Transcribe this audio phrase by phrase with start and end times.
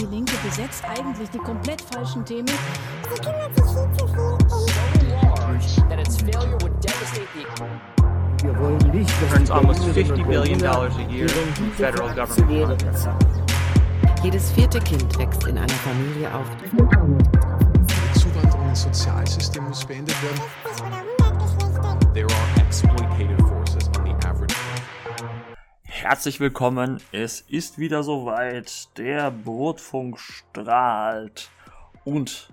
[0.00, 2.46] Die Linke besetzt eigentlich die komplett falschen Themen.
[2.46, 7.80] Sie kümmert sich viel zu viel um that its failure would devastate the economy.
[8.42, 12.80] Wir wollen nicht, dass almost Berlinerinnen 50 und billion dollars a year from federal government.
[14.22, 20.40] Jedes vierte Kind wächst in einer Familie auf, Die Zuwanderung ins Sozialsystem muss beendet werden.
[20.62, 20.96] 50 oder
[21.28, 21.98] 100 Geschlechter.
[22.14, 22.57] There are
[26.08, 31.50] Herzlich willkommen, es ist wieder soweit, der Brotfunk strahlt
[32.06, 32.50] und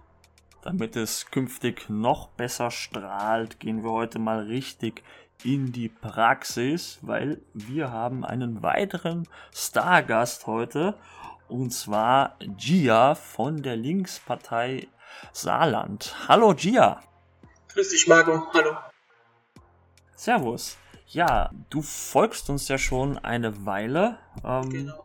[0.61, 5.03] damit es künftig noch besser strahlt, gehen wir heute mal richtig
[5.45, 10.95] in die Praxis, weil wir haben einen weiteren Stargast heute
[11.47, 14.89] und zwar Gia von der Linkspartei
[15.31, 16.13] Saarland.
[16.27, 16.99] Hallo Gia.
[17.69, 18.51] Grüß dich, Marco.
[18.53, 18.75] Hallo.
[20.13, 20.77] Servus.
[21.15, 25.03] Ja, du folgst uns ja schon eine Weile ähm, Genau.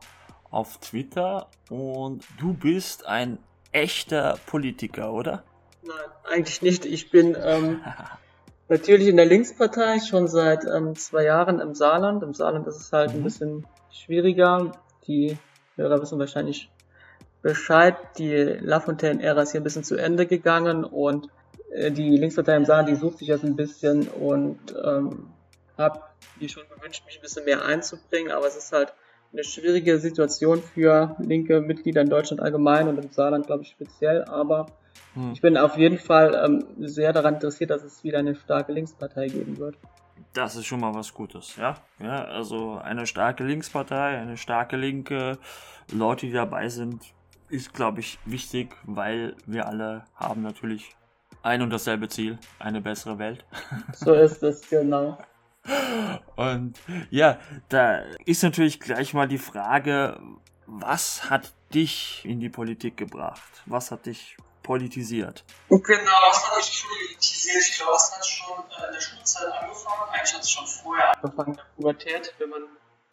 [0.51, 3.39] auf Twitter und du bist ein
[3.71, 5.45] echter Politiker, oder?
[5.85, 5.95] Nein,
[6.29, 6.85] eigentlich nicht.
[6.85, 7.81] Ich bin ähm,
[8.69, 12.25] natürlich in der Linkspartei schon seit ähm, zwei Jahren im Saarland.
[12.25, 13.23] Im Saarland ist es halt ein Mhm.
[13.25, 14.73] bisschen schwieriger.
[15.07, 15.39] Die
[15.77, 16.71] Hörer wissen wahrscheinlich
[17.41, 17.95] Bescheid.
[18.19, 21.29] Die Lafontaine-Ära ist hier ein bisschen zu Ende gegangen und
[21.73, 25.29] äh, die Linkspartei im Saarland, die sucht sich jetzt ein bisschen und ähm,
[25.79, 26.01] habe
[26.39, 28.93] mir schon gewünscht, mich ein bisschen mehr einzubringen, aber es ist halt
[29.33, 34.25] eine schwierige Situation für linke Mitglieder in Deutschland allgemein und im Saarland, glaube ich, speziell,
[34.25, 34.67] aber
[35.15, 35.33] Hm.
[35.33, 39.29] ich bin auf jeden Fall ähm, sehr daran interessiert, dass es wieder eine starke Linkspartei
[39.29, 39.77] geben wird.
[40.33, 41.77] Das ist schon mal was Gutes, ja?
[41.99, 45.39] Ja, also eine starke Linkspartei, eine starke Linke,
[45.93, 47.03] Leute, die dabei sind,
[47.49, 50.95] ist, glaube ich, wichtig, weil wir alle haben natürlich
[51.43, 53.45] ein und dasselbe Ziel, eine bessere Welt.
[53.93, 55.19] So ist es, genau.
[56.37, 56.79] Und
[57.11, 60.21] ja, da ist natürlich gleich mal die Frage,
[60.67, 63.63] was hat dich in die Politik gebracht?
[63.67, 65.45] Was hat dich politisiert?
[65.69, 65.81] Genau,
[66.29, 67.65] das hat mich politisiert.
[67.69, 70.11] Ich glaube, es hat schon äh, in der Schulzeit angefangen.
[70.13, 72.63] Eigentlich hat es schon vorher angefangen, in der Pubertät, wenn man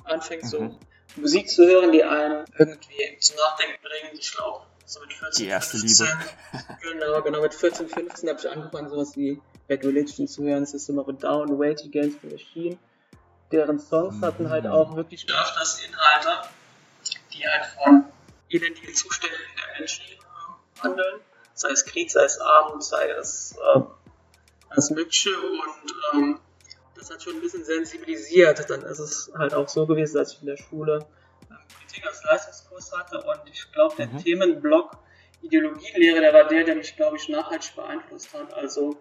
[0.06, 0.80] anfängt, so Mhm.
[1.16, 4.20] Musik zu hören, die einen irgendwie zum Nachdenken bringt.
[4.20, 6.08] Ich glaube, so mit 14, Die erste 15.
[6.82, 10.98] Genau, genau, mit 14, 15 habe ich angefangen, sowas wie Bad Religion zu hören, System
[10.98, 12.78] of a Down, Rage Against the Machine.
[13.52, 16.50] Deren Songs hatten halt auch wirklich öfters Inhalte,
[17.34, 18.06] die halt von
[18.50, 20.06] elendigen Zuständen der Menschen
[20.82, 21.20] handeln.
[21.54, 23.82] Sei es Krieg, sei es Armut, sei es äh,
[24.70, 26.40] alles Mögliche und ähm,
[26.96, 28.70] das hat schon ein bisschen sensibilisiert.
[28.70, 31.06] Dann ist es halt auch so gewesen, dass ich in der Schule
[31.98, 34.18] Politik als Leistungskurs hatte und ich glaube, der Mhm.
[34.20, 34.98] Themenblock
[35.42, 38.54] Ideologielehre, der war der, der mich, glaube ich, nachhaltig beeinflusst hat.
[38.54, 38.98] Also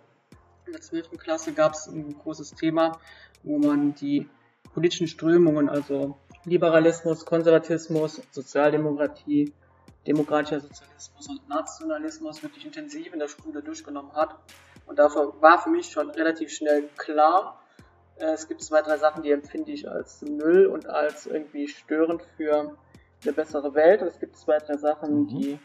[0.67, 1.17] in der 12.
[1.19, 2.99] Klasse gab es ein großes Thema,
[3.43, 4.29] wo man die
[4.75, 9.53] politischen Strömungen, also Liberalismus, Konservatismus, Sozialdemokratie,
[10.07, 14.37] demokratischer Sozialismus und Nationalismus wirklich intensiv in der Schule durchgenommen hat.
[14.85, 17.59] Und dafür war für mich schon relativ schnell klar,
[18.19, 22.23] äh, es gibt zwei, drei Sachen, die empfinde ich als Müll und als irgendwie störend
[22.37, 22.77] für
[23.23, 24.03] eine bessere Welt.
[24.03, 25.29] Und es gibt zwei, drei Sachen, Mhm.
[25.29, 25.59] die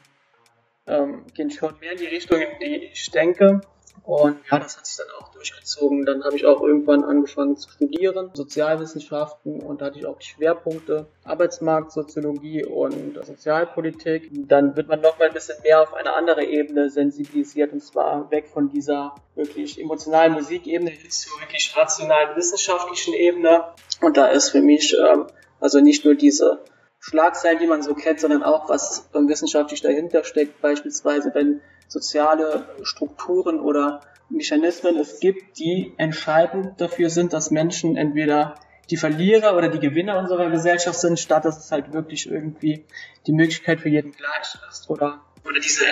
[0.87, 3.61] ähm, gehen schon mehr in die Richtung, in die ich denke.
[4.03, 6.05] Und ja, das hat sich dann auch durchgezogen.
[6.05, 10.25] Dann habe ich auch irgendwann angefangen zu studieren, Sozialwissenschaften und da hatte ich auch die
[10.25, 14.29] Schwerpunkte Arbeitsmarkt, Soziologie und Sozialpolitik.
[14.47, 18.31] Dann wird man noch mal ein bisschen mehr auf eine andere Ebene sensibilisiert und zwar
[18.31, 23.65] weg von dieser wirklich emotionalen Musikebene hin zur wirklich rationalen wissenschaftlichen Ebene.
[24.01, 25.27] Und da ist für mich ähm,
[25.59, 26.63] also nicht nur diese
[27.01, 33.59] Schlagzeilen, die man so kennt, sondern auch, was wissenschaftlich dahinter steckt, beispielsweise wenn soziale Strukturen
[33.59, 38.55] oder Mechanismen es gibt, die entscheidend dafür sind, dass Menschen entweder
[38.91, 42.85] die Verlierer oder die Gewinner unserer Gesellschaft sind, statt dass es halt wirklich irgendwie
[43.25, 45.85] die Möglichkeit für jeden gleich ist oder, oder diese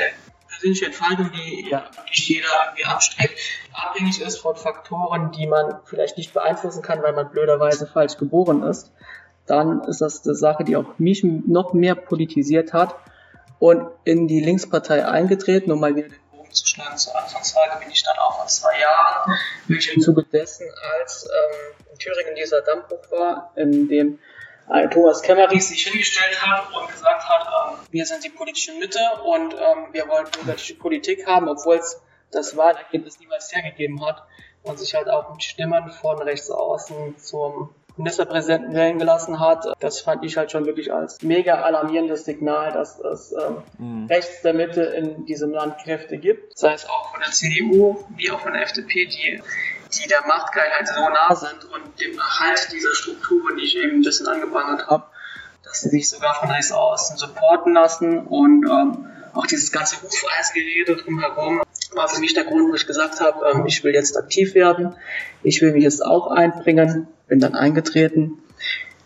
[0.47, 3.34] persönliche Entfaltung, die ja wirklich jeder irgendwie abstrebt,
[3.74, 8.62] abhängig ist von Faktoren, die man vielleicht nicht beeinflussen kann, weil man blöderweise falsch geboren
[8.64, 8.91] ist
[9.49, 12.96] dann ist das eine Sache, die auch mich noch mehr politisiert hat
[13.59, 17.91] und in die Linkspartei eingetreten, um mal wieder den Bogen zu schlagen zur Anfangsfrage, bin
[17.91, 19.37] ich dann auch vor zwei Jahren,
[19.67, 20.67] wirklich im Zuge dessen,
[20.99, 24.19] als ähm, in Thüringen dieser Dammbruch war, in dem
[24.69, 28.99] äh, Thomas Kemmerich sich hingestellt hat und gesagt hat, ähm, wir sind die politische Mitte
[29.25, 34.23] und ähm, wir wollen bürgerliche Politik haben, obwohl es das Wahlergebnis niemals hergegeben hat
[34.63, 39.66] und sich halt auch mit Stimmen von rechts außen zum Ministerpräsidenten wählen gelassen hat.
[39.79, 44.07] Das fand ich halt schon wirklich als mega alarmierendes Signal, dass es ähm, Mhm.
[44.07, 48.31] rechts der Mitte in diesem Land Kräfte gibt, sei es auch von der CDU wie
[48.31, 49.41] auch von der FDP, die,
[49.93, 54.02] die der Machtgeilheit so nah sind und dem Erhalt dieser Strukturen, die ich eben ein
[54.02, 55.03] bisschen angeprangert habe,
[55.63, 60.95] dass sie sich sogar von Eis außen supporten lassen und ähm, auch dieses ganze Hufeisgerede
[61.03, 61.61] drumherum
[61.99, 64.96] war für mich der Grund, wo ich gesagt habe, ähm, ich will jetzt aktiv werden,
[65.43, 68.41] ich will mich jetzt auch einbringen, bin dann eingetreten.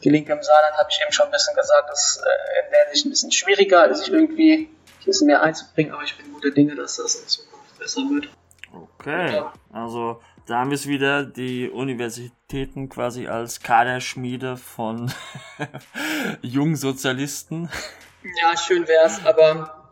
[0.04, 2.94] Die Linke im Saarland habe ich eben schon ein bisschen gesagt, das äh, in der
[2.94, 6.76] Sicht ein bisschen schwieriger, sich irgendwie ein bisschen mehr einzubringen, aber ich bin guter Dinge,
[6.76, 8.30] dass das in Zukunft besser wird.
[9.00, 9.54] Okay, Ja.
[9.72, 15.12] also da haben wir es wieder, die Universitäten quasi als Kaderschmiede von
[16.42, 17.70] jungen Sozialisten.
[18.42, 19.83] Ja, schön wär's, aber,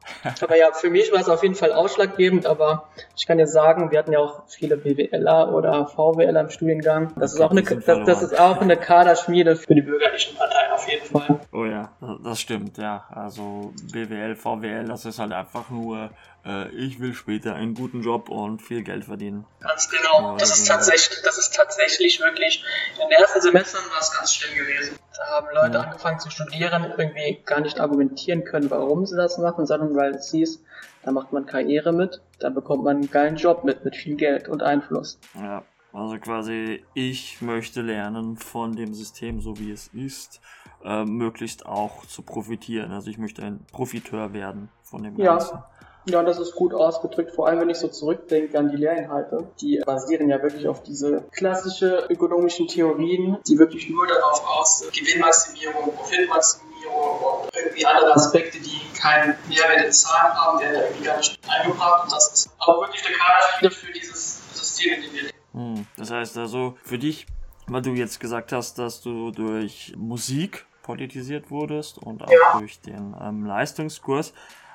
[0.42, 3.92] aber ja, für mich war es auf jeden Fall ausschlaggebend, aber ich kann dir sagen,
[3.92, 7.14] wir hatten ja auch viele BWLer oder VWLer im Studiengang.
[7.18, 10.90] Das ist auch eine, das, das ist auch eine Kaderschmiede für die bürgerlichen Parteien auf
[10.90, 11.40] jeden Fall.
[11.52, 11.92] Oh ja,
[12.24, 13.06] das stimmt, ja.
[13.10, 16.12] Also BWL, VWL, das ist halt einfach nur,
[16.46, 19.46] äh, ich will später einen guten Job und viel Geld verdienen.
[19.60, 20.38] Ganz genau.
[20.38, 22.64] Das ist tatsächlich, das ist tatsächlich wirklich,
[22.96, 24.98] in den ersten Semestern war es ganz schlimm gewesen.
[25.18, 25.84] Da haben Leute Ja.
[25.84, 30.32] angefangen zu studieren, irgendwie gar nicht argumentieren können, warum sie das machen, sondern weil es
[30.32, 30.64] hieß,
[31.04, 34.48] da macht man Karriere mit, da bekommt man einen geilen Job mit, mit viel Geld
[34.48, 35.20] und Einfluss.
[35.36, 35.64] Ja,
[35.94, 40.40] also quasi, ich möchte lernen von dem System, so wie es ist,
[40.84, 42.92] äh, möglichst auch zu profitieren.
[42.92, 45.32] Also ich möchte ein Profiteur werden von dem Ja.
[45.34, 45.60] Ganzen.
[46.06, 49.48] Ja, das ist gut ausgedrückt, vor allem wenn ich so zurückdenke an die Lehrinhalte.
[49.62, 55.94] Die basieren ja wirklich auf diese klassische ökonomischen Theorien, die wirklich nur darauf aus Gewinnmaximierung,
[55.96, 61.18] Profitmaximierung und irgendwie andere Aspekte, die keinen Mehrwert in Zahlen haben, der da irgendwie gar
[61.18, 62.04] nicht eingebracht.
[62.06, 65.38] Und das ist auch wirklich eine Karte für dieses System, in dem wir leben.
[65.54, 67.28] Hm, das heißt also, für dich,
[67.68, 72.60] weil du jetzt gesagt hast, dass du durch Musik politisiert wurdest und auch Ja.
[72.60, 74.34] durch den ähm, Leistungskurs,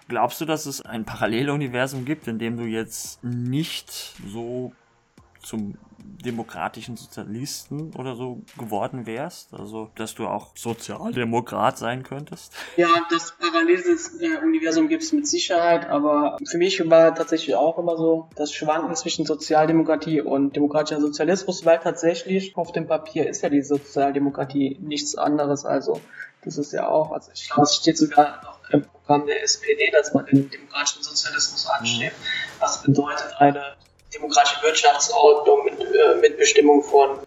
[0.08, 4.72] glaubst du, dass es ein Paralleluniversum gibt, in dem du jetzt nicht so
[5.42, 5.74] zum
[6.24, 9.54] demokratischen Sozialisten oder so geworden wärst?
[9.54, 12.52] Also, dass du auch Sozialdemokrat sein könntest?
[12.76, 18.28] Ja, das Paralleluniversum gibt es mit Sicherheit, aber für mich war tatsächlich auch immer so
[18.34, 23.62] das Schwanken zwischen Sozialdemokratie und demokratischer Sozialismus, weil tatsächlich auf dem Papier ist ja die
[23.62, 25.64] Sozialdemokratie nichts anderes.
[25.64, 26.00] Also
[26.42, 29.90] das ist ja auch, also ich glaube, es steht sogar noch im Programm der SPD,
[29.90, 32.16] dass man den demokratischen Sozialismus anstrebt.
[32.60, 33.76] Was bedeutet eine
[34.14, 37.18] demokratische Wirtschaftsordnung mit äh, Mitbestimmung von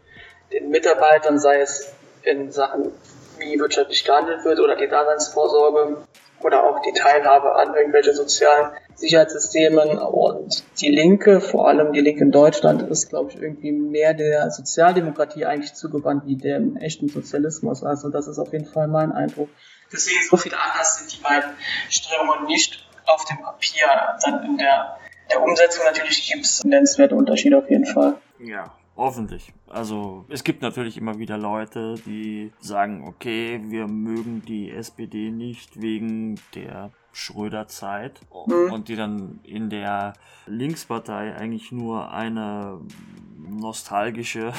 [0.51, 1.93] den Mitarbeitern, sei es
[2.23, 2.91] in Sachen,
[3.37, 5.97] wie wirtschaftlich gehandelt wird oder die Daseinsvorsorge
[6.41, 9.97] oder auch die Teilhabe an irgendwelche sozialen Sicherheitssystemen.
[9.97, 14.49] Und die Linke, vor allem die Linke in Deutschland, ist, glaube ich, irgendwie mehr der
[14.51, 17.83] Sozialdemokratie eigentlich zugewandt wie dem echten Sozialismus.
[17.83, 19.49] Also das ist auf jeden Fall mein Eindruck.
[19.91, 21.51] Deswegen so viel anders sind die beiden
[21.89, 23.87] Strömungen nicht auf dem Papier.
[24.23, 24.97] Dann in der,
[25.31, 28.19] der Umsetzung natürlich gibt es nennenswerte Unterschiede auf jeden Fall.
[28.39, 29.51] Ja, hoffentlich.
[29.67, 35.81] Also es gibt natürlich immer wieder Leute, die sagen, okay, wir mögen die SPD nicht
[35.81, 38.71] wegen der Schröder-Zeit Mhm.
[38.71, 40.13] und die dann in der
[40.45, 42.79] Linkspartei eigentlich nur eine
[43.37, 44.53] nostalgische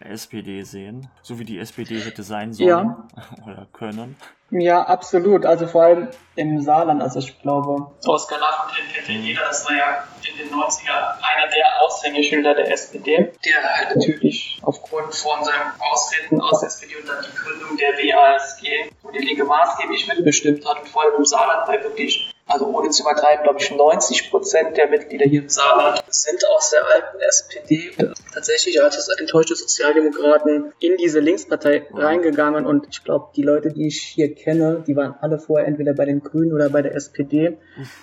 [0.00, 3.08] SPD sehen, so wie die SPD hätte sein sollen Ja.
[3.46, 4.16] oder können.
[4.50, 5.44] Ja, absolut.
[5.44, 7.02] Also vor allem im Saarland.
[7.02, 9.42] Also ich glaube, Oskar Lafontaine kennt ja jeder.
[9.42, 13.30] Das war ja in den 90er einer der Aushängeschilder der SPD.
[13.44, 17.92] Der halt natürlich aufgrund von seinem Austreten aus der SPD und dann die Gründung der
[17.92, 20.80] WASG, wo die Linke maßgeblich mitbestimmt hat.
[20.80, 24.76] Und vor allem im Saarland, weil wirklich, also ohne zu übertreiben, glaube ich, 90 Prozent
[24.76, 27.90] der Mitglieder hier im Saarland sind aus der alten SPD.
[28.32, 34.02] Tatsächlich als enttäuschte Sozialdemokraten in diese Linkspartei reingegangen und ich glaube, die Leute, die ich
[34.02, 37.58] hier kenne, die waren alle vorher entweder bei den Grünen oder bei der SPD.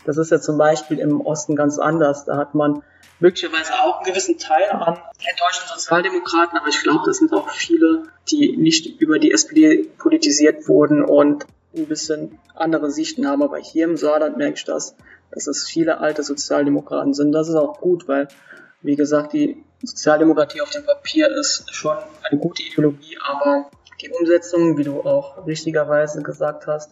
[0.06, 2.26] Das ist ja zum Beispiel im Osten ganz anders.
[2.26, 2.84] Da hat man
[3.20, 5.00] möglicherweise auch einen gewissen Teil an
[5.30, 10.68] enttäuschten Sozialdemokraten, aber ich glaube, das sind auch viele, die nicht über die SPD politisiert
[10.68, 11.46] wurden und
[11.84, 13.44] ein bisschen andere Sichten haben.
[13.44, 14.96] Aber hier im Saarland merke ich das,
[15.32, 17.32] dass es viele alte Sozialdemokraten sind.
[17.32, 18.28] Das ist auch gut, weil,
[18.82, 23.70] wie gesagt, die Sozialdemokratie auf dem Papier ist schon eine gute Ideologie, aber
[24.02, 26.92] die Umsetzung, wie du auch richtigerweise gesagt hast,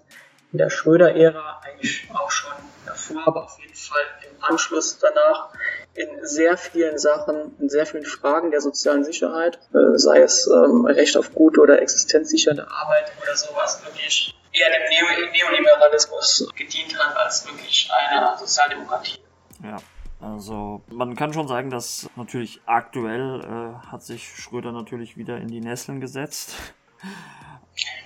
[0.52, 2.54] in der Schröder-Ära eigentlich auch schon
[2.86, 5.50] davor, aber auf jeden Fall im Anschluss danach
[5.96, 10.86] in sehr vielen Sachen, in sehr vielen Fragen der sozialen Sicherheit, äh, sei es ähm,
[10.86, 17.16] Recht auf gute oder existenzsichernde Arbeit oder sowas, wirklich eher dem Neo Neoliberalismus gedient hat
[17.18, 19.20] als wirklich einer Sozialdemokratie.
[19.64, 19.78] Ja,
[20.22, 25.48] also man kann schon sagen, dass natürlich aktuell äh, hat sich Schröder natürlich wieder in
[25.48, 26.56] die Nesseln gesetzt.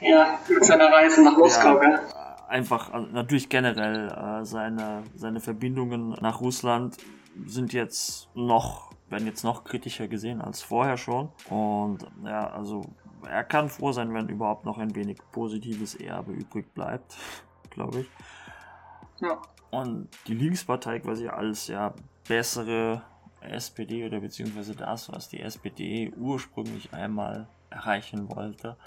[0.01, 1.95] Ja, mit seiner Reise nach Moskau, gell?
[1.95, 6.97] äh, einfach äh, natürlich generell äh, seine seine Verbindungen nach Russland
[7.45, 12.85] sind jetzt noch werden jetzt noch kritischer gesehen als vorher schon und ja also
[13.27, 17.15] er kann froh sein, wenn überhaupt noch ein wenig positives Erbe übrig bleibt,
[17.69, 18.09] glaube ich.
[19.19, 19.41] Ja.
[19.69, 21.93] Und die Linkspartei quasi als ja
[22.27, 23.01] bessere
[23.41, 28.77] SPD oder beziehungsweise das, was die SPD ursprünglich einmal erreichen wollte.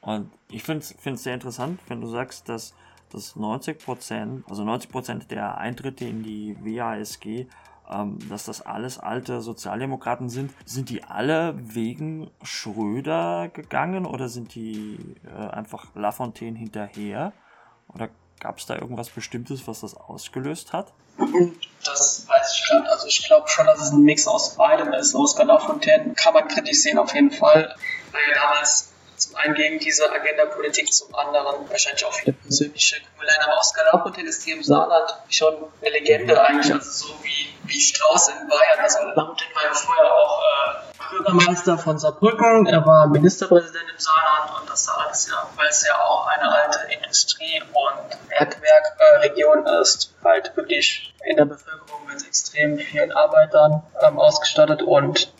[0.00, 2.74] Und ich finde es sehr interessant, wenn du sagst, dass,
[3.10, 7.46] dass 90 Prozent, also 90 Prozent der Eintritte in die WASG,
[7.90, 10.52] ähm, dass das alles alte Sozialdemokraten sind.
[10.64, 17.32] Sind die alle wegen Schröder gegangen oder sind die äh, einfach Lafontaine hinterher?
[17.94, 18.08] Oder
[18.40, 20.92] gab es da irgendwas Bestimmtes, was das ausgelöst hat?
[21.84, 22.90] Das weiß ich nicht.
[22.90, 25.14] Also ich glaube schon, dass es ein Mix aus beidem ist.
[25.14, 27.74] Oskar Lafontaine kann man kritisch sehen auf jeden Fall,
[28.12, 33.32] weil damals zum einen gegen diese Agenda-Politik, zum anderen wahrscheinlich auch viele persönliche Gründe.
[33.44, 37.80] Aber Oskar Lafontaine ist hier im Saarland schon eine Legende eigentlich, also so wie, wie
[37.80, 38.80] Strauß in Bayern.
[38.80, 44.60] Also Lafontaine war ja vorher auch äh, Bürgermeister von Saarbrücken, er war Ministerpräsident im Saarland
[44.60, 50.14] und das Saarland ist ja, weil es ja auch eine alte Industrie- und Bergwerkregion ist,
[50.22, 55.32] halt wirklich in der Bevölkerung mit extrem vielen Arbeitern ähm, ausgestattet und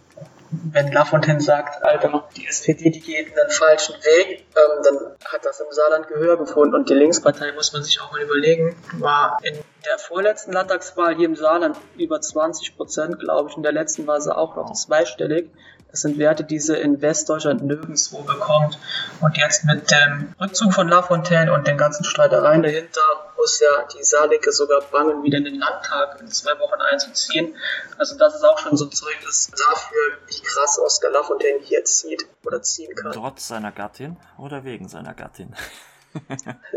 [0.50, 5.60] wenn Lafontaine sagt, Alter, die SPD, die geht einen falschen Weg, ähm, dann hat das
[5.60, 6.74] im Saarland Gehör gefunden.
[6.74, 11.26] Und die Linkspartei, muss man sich auch mal überlegen, war in der vorletzten Landtagswahl hier
[11.26, 13.56] im Saarland über 20 Prozent, glaube ich.
[13.56, 15.50] In der letzten war sie auch noch zweistellig.
[15.90, 18.78] Das sind Werte, die sie in Westdeutschland nirgendwo bekommt.
[19.20, 23.00] Und jetzt mit dem Rückzug von Lafontaine und den ganzen Streitereien dahinter
[23.38, 27.54] muss ja die Saarlinke sogar bangen, wieder in den Landtag in zwei Wochen einzuziehen.
[27.96, 32.26] Also das ist auch schon so ein Zeugnis dafür, wie krass Oskar Lafontaine hier zieht
[32.44, 33.12] oder ziehen kann.
[33.12, 35.54] Trotz seiner Gattin oder wegen seiner Gattin?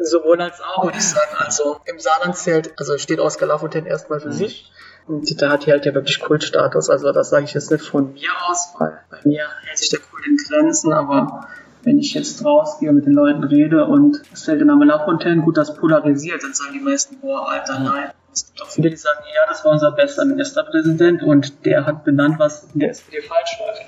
[0.03, 1.36] Sowohl als auch, würde ich sagen.
[1.38, 4.34] Also im Saarland zählt, also steht Oskar Lafontaine erstmal für Mhm.
[4.34, 4.72] sich.
[5.08, 6.89] Und da hat hier halt ja wirklich Kultstatus.
[6.89, 10.00] Also das sage ich jetzt nicht von mir aus, weil bei mir hält sich der
[10.00, 11.48] Kult in Grenzen, aber
[11.84, 15.41] wenn ich jetzt rausgehe und mit den Leuten rede und es fällt der Name Lafontaine,
[15.41, 18.12] gut, das polarisiert, dann sagen die meisten, boah, Alter, nein.
[18.34, 22.05] Es gibt auch viele, die sagen, ja, das war unser bester Ministerpräsident und der hat
[22.05, 23.81] benannt, was in der SPD falsch läuft.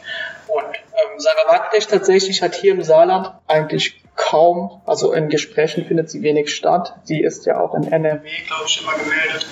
[0.47, 6.09] Und ähm, Sarah Wagenknecht tatsächlich hat hier im Saarland eigentlich kaum, also in Gesprächen findet
[6.09, 6.95] sie wenig statt.
[7.03, 9.45] Sie ist ja auch in NRW, glaube ich, immer gemeldet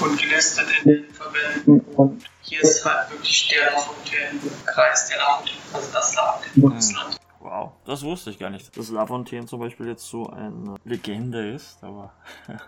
[0.00, 1.80] und gelistet in den Verbänden.
[1.96, 7.16] Und hier ist halt wirklich der Lafontaine-Kreis, der Lafontaine, also das Lafontaine-Bundesland.
[7.40, 11.78] Wow, das wusste ich gar nicht, dass Lafontaine zum Beispiel jetzt so eine Legende ist,
[11.82, 12.12] aber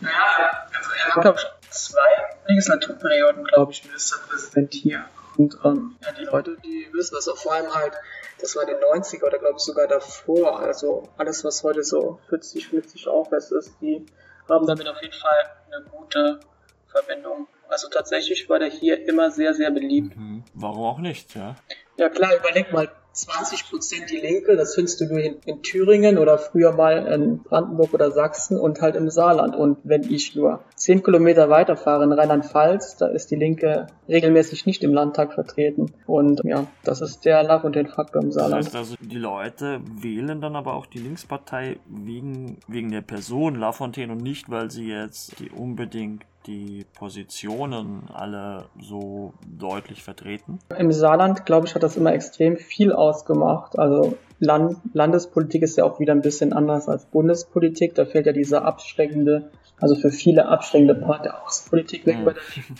[0.00, 2.00] Naja, also er war, glaube ich, zwei
[2.46, 5.04] Legislaturperioden, glaube ich, Ministerpräsident hier.
[5.36, 7.94] Und ähm, ja, die Leute, die wissen das auch vor allem halt,
[8.40, 10.60] das war in den 90er oder glaube ich sogar davor.
[10.60, 14.06] Also alles, was heute so 40, 50 aufwärts ist, die
[14.48, 16.40] haben damit auf jeden Fall eine gute
[16.88, 17.48] Verbindung.
[17.68, 20.16] Also tatsächlich war der hier immer sehr, sehr beliebt.
[20.16, 20.44] mhm.
[20.54, 21.56] warum auch nicht, ja?
[21.96, 26.36] Ja klar, überleg mal, 20% die Linke, das findest du nur in, in Thüringen oder
[26.36, 29.56] früher mal in Brandenburg oder Sachsen und halt im Saarland.
[29.56, 34.84] Und wenn ich nur 10 Kilometer weiterfahre in Rheinland-Pfalz, da ist die Linke regelmäßig nicht
[34.84, 35.92] im Landtag vertreten.
[36.06, 38.66] Und ja, das ist der Lach und den Faktor im Das Saarland.
[38.66, 44.12] heißt also, die Leute wählen dann aber auch die Linkspartei wegen, wegen der Person Lafontaine
[44.12, 50.58] und nicht, weil sie jetzt die unbedingt die Positionen alle so deutlich vertreten.
[50.78, 53.78] Im Saarland, glaube ich, hat das immer extrem viel ausgemacht.
[53.78, 57.94] Also Land, Landespolitik ist ja auch wieder ein bisschen anders als Bundespolitik.
[57.94, 59.50] Da fällt ja dieser abschreckende,
[59.80, 62.74] also für viele abschreckende Part der Außenpolitik weg der Linken.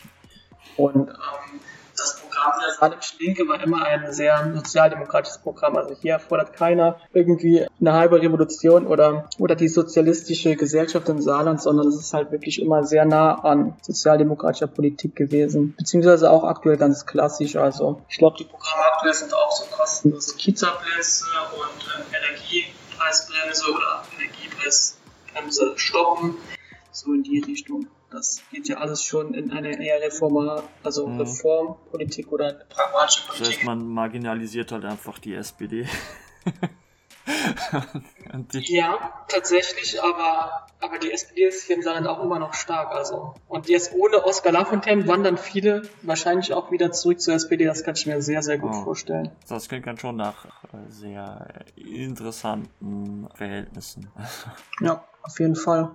[0.76, 1.60] Und ähm,
[1.96, 5.76] das Programm der saarländischen Linke war immer ein sehr sozialdemokratisches Programm.
[5.76, 11.60] Also hier fordert keiner irgendwie eine halbe Revolution oder, oder die sozialistische Gesellschaft im Saarland,
[11.60, 15.74] sondern es ist halt wirklich immer sehr nah an sozialdemokratischer Politik gewesen.
[15.76, 17.56] Beziehungsweise auch aktuell ganz klassisch.
[17.56, 21.24] Also ich glaube, die Programme aktuell sind auch so kostenlose Kita-Plätze
[21.54, 26.36] und ähm, Energiepreisbremse oder Energiepreisbremse stoppen.
[26.92, 27.86] So in die Richtung.
[28.16, 31.20] Das geht ja alles schon in eine eher Reformar, also Mhm.
[31.20, 33.56] Reformpolitik oder eine pragmatische Das Politik.
[33.58, 35.86] heißt, man marginalisiert halt einfach die SPD.
[38.52, 42.92] Ja, tatsächlich, aber, aber die SPD ist hier im Saarland auch immer noch stark.
[42.92, 43.34] Also.
[43.48, 47.64] Und jetzt ohne Oskar Lafontaine wandern viele wahrscheinlich auch wieder zurück zur SPD.
[47.64, 48.84] Das kann ich mir sehr, sehr gut Oh.
[48.84, 49.30] vorstellen.
[49.48, 50.48] das klingt dann schon nach äh,
[50.88, 54.08] sehr interessanten Verhältnissen.
[54.80, 55.90] Ja, auf jeden Fall.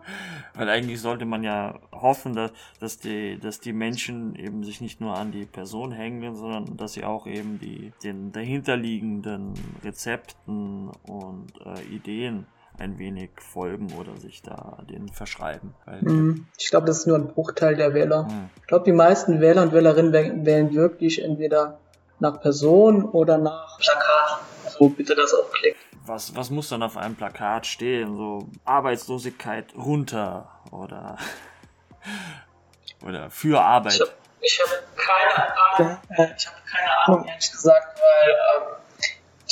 [0.53, 4.99] Weil eigentlich sollte man ja hoffen, dass, dass, die, dass die Menschen eben sich nicht
[4.99, 11.47] nur an die Person hängen, sondern dass sie auch eben die, den dahinterliegenden Rezepten und
[11.65, 12.45] äh, Ideen
[12.77, 15.73] ein wenig folgen oder sich da denen verschreiben.
[16.01, 16.47] Mhm.
[16.57, 18.27] Ich glaube, das ist nur ein Bruchteil der Wähler.
[18.27, 18.49] Hm.
[18.59, 21.79] Ich glaube, die meisten Wähler und Wählerinnen wäh- wählen wirklich entweder
[22.19, 24.39] nach Person oder nach Plakat.
[24.79, 25.77] Wo bitte das auch klickt.
[26.05, 28.17] Was, was muss dann auf einem Plakat stehen?
[28.17, 31.17] So Arbeitslosigkeit runter oder,
[33.05, 33.93] oder für Arbeit.
[33.93, 35.97] Ich habe ich hab keine Ahnung,
[36.35, 38.75] ich habe keine Ahnung, ehrlich gesagt, weil ähm,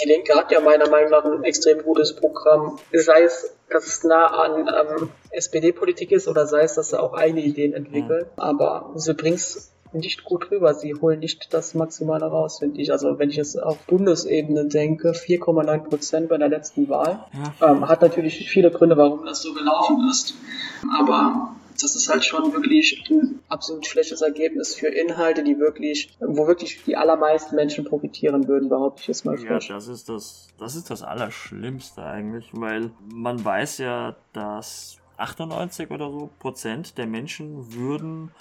[0.01, 4.03] die Linke hat ja meiner Meinung nach ein extrem gutes Programm, sei es, dass es
[4.03, 8.91] nah an ähm, SPD-Politik ist oder sei es, dass sie auch eigene Ideen entwickeln, aber
[8.95, 10.73] sie bringt es nicht gut rüber.
[10.73, 12.91] Sie holen nicht das Maximale raus, finde ich.
[12.91, 17.25] Also wenn ich jetzt auf Bundesebene denke, 4,9 Prozent bei der letzten Wahl,
[17.61, 20.33] ähm, hat natürlich viele Gründe, warum das so gelaufen ist.
[20.99, 26.45] Aber das ist halt schon wirklich ein absolut schlechtes Ergebnis für Inhalte, die wirklich, wo
[26.45, 29.69] wirklich die allermeisten Menschen profitieren würden, behaupte ich jetzt mal Ja, frisch.
[29.69, 36.09] das ist das, das ist das Allerschlimmste eigentlich, weil man weiß ja, dass 98 oder
[36.11, 38.31] so Prozent der Menschen würden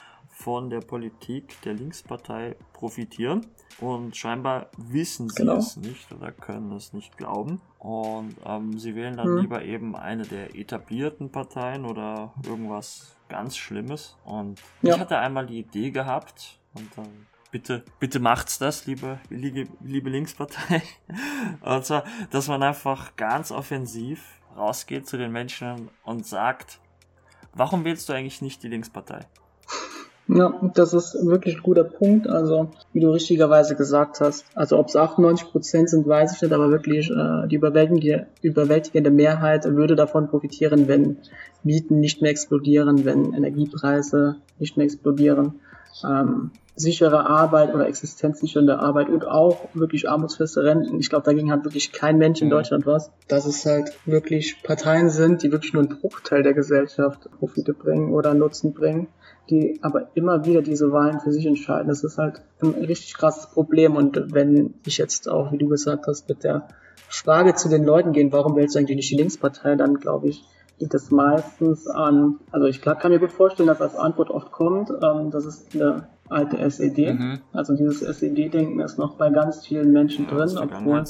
[0.40, 3.44] von der Politik der Linkspartei profitieren
[3.80, 5.56] und scheinbar wissen sie Genau.
[5.56, 9.38] es nicht oder können es nicht glauben und ähm, sie wählen dann Hm.
[9.40, 14.98] lieber eben eine der etablierten Parteien oder irgendwas ganz Schlimmes und ich Ja.
[15.00, 20.82] hatte einmal die Idee gehabt und dann bitte, bitte macht's das, liebe, liebe, liebe Linkspartei.
[21.62, 24.22] Und zwar, dass man einfach ganz offensiv
[24.56, 26.78] rausgeht zu den Menschen und sagt,
[27.54, 29.20] warum wählst du eigentlich nicht die Linkspartei?
[30.28, 32.28] Ja, das ist wirklich ein guter Punkt.
[32.28, 36.52] Also, wie du richtigerweise gesagt hast, also ob es 98 Prozent sind, weiß ich nicht,
[36.52, 41.18] aber wirklich äh, die überwältigende, überwältigende Mehrheit würde davon profitieren, wenn
[41.62, 45.60] Mieten nicht mehr explodieren, wenn Energiepreise nicht mehr explodieren,
[46.04, 51.00] ähm, sichere Arbeit oder existenzsichernde Arbeit und auch wirklich armutsfeste Renten.
[51.00, 52.52] Ich glaube, dagegen hat wirklich kein Mensch in Mhm.
[52.52, 53.10] Deutschland was.
[53.26, 58.12] Dass es halt wirklich Parteien sind, die wirklich nur einen Bruchteil der Gesellschaft Profite bringen
[58.12, 59.08] oder Nutzen bringen
[59.50, 61.88] die aber immer wieder diese Wahlen für sich entscheiden.
[61.88, 63.96] Das ist halt ein richtig krasses Problem.
[63.96, 66.68] Und wenn ich jetzt auch, wie du gesagt hast, mit der
[67.08, 70.44] Frage zu den Leuten gehen, warum wählst du eigentlich nicht die Linkspartei, dann glaube ich,
[70.78, 74.90] liegt es meistens an, also ich kann mir gut vorstellen, dass als Antwort oft kommt,
[74.90, 77.12] ähm, das ist eine alte SED.
[77.12, 77.40] Mhm.
[77.52, 81.04] Also dieses SED-Denken ist noch bei ganz vielen Menschen Das drin, obwohl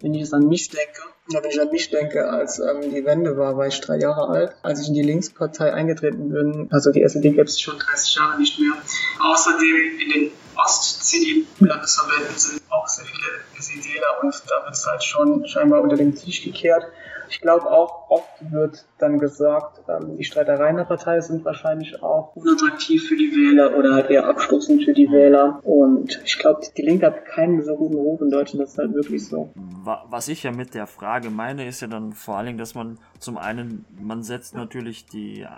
[0.00, 3.04] wenn ich jetzt an mich denke, ja, wenn ich an mich denke, als ähm, die
[3.04, 4.52] Wende war, war ich drei Jahre alt.
[4.62, 8.38] Als ich in die Linkspartei eingetreten bin, also die SED gäbe es schon 30 Jahre
[8.38, 8.74] nicht mehr.
[9.20, 15.46] Außerdem in den Ost-CDU-Landesverbänden sind auch sehr viele SEDler und da wird es halt schon
[15.46, 16.84] scheinbar unter den Tisch gekehrt.
[17.28, 22.34] Ich glaube auch, oft wird dann gesagt, ähm, die Streitereien der Partei sind wahrscheinlich auch
[22.36, 25.60] unattraktiv für die Wähler oder halt eher abstoßend für die Wähler.
[25.64, 28.94] Und ich glaube, die Linke hat keinen so guten Ruf in Deutschland, das ist halt
[28.94, 29.50] wirklich so.
[29.54, 32.74] Wa- Was ich ja mit der Frage meine, ist ja dann vor allen Dingen, dass
[32.74, 35.48] man zum einen, man setzt natürlich die, äh,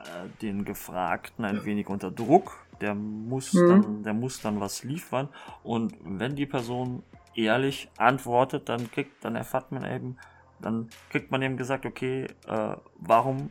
[0.42, 2.52] den Gefragten ein wenig unter Druck.
[2.80, 3.68] Der muss Mhm.
[3.68, 5.28] dann, der muss dann was liefern.
[5.64, 7.02] Und wenn die Person
[7.34, 10.16] ehrlich antwortet, dann kriegt, dann erfahrt man eben,
[10.60, 13.50] dann kriegt man eben gesagt, okay, äh, warum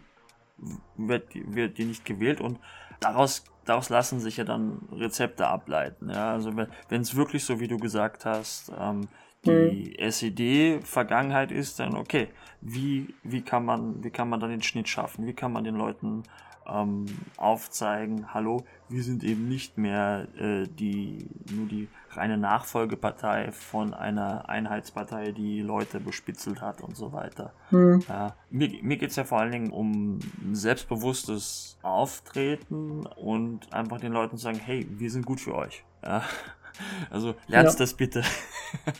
[0.95, 2.59] wird die, wird die nicht gewählt und
[2.99, 6.09] daraus, daraus lassen sich ja dann Rezepte ableiten.
[6.09, 6.31] Ja?
[6.31, 9.07] Also wenn es wirklich so, wie du gesagt hast, ähm,
[9.45, 12.29] die SED-Vergangenheit ist, dann okay,
[12.61, 15.25] wie, wie, kann man, wie kann man dann den Schnitt schaffen?
[15.25, 16.23] Wie kann man den Leuten
[16.67, 17.05] ähm,
[17.37, 24.49] aufzeigen, hallo, wir sind eben nicht mehr äh, die, nur die reine Nachfolgepartei von einer
[24.49, 27.53] Einheitspartei, die Leute bespitzelt hat und so weiter.
[27.69, 28.03] Hm.
[28.07, 30.19] Ja, mir mir geht es ja vor allen Dingen um
[30.51, 35.83] selbstbewusstes Auftreten und einfach den Leuten sagen, hey, wir sind gut für euch.
[36.03, 36.23] Ja.
[37.09, 37.75] Also lernt Ja.
[37.77, 38.23] das bitte.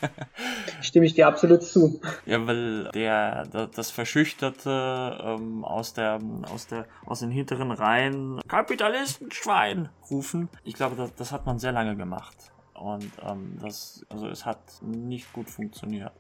[0.82, 2.00] Stimme ich dir absolut zu.
[2.26, 6.20] Ja, weil der, da- das Verschüchterte ähm, aus der,
[6.54, 10.50] aus der, aus den hinteren Reihen Kapitalistenschwein rufen.
[10.63, 12.36] Ich glaube, das, das hat man sehr lange gemacht.
[12.74, 16.12] Und ähm, das, also es hat nicht gut funktioniert.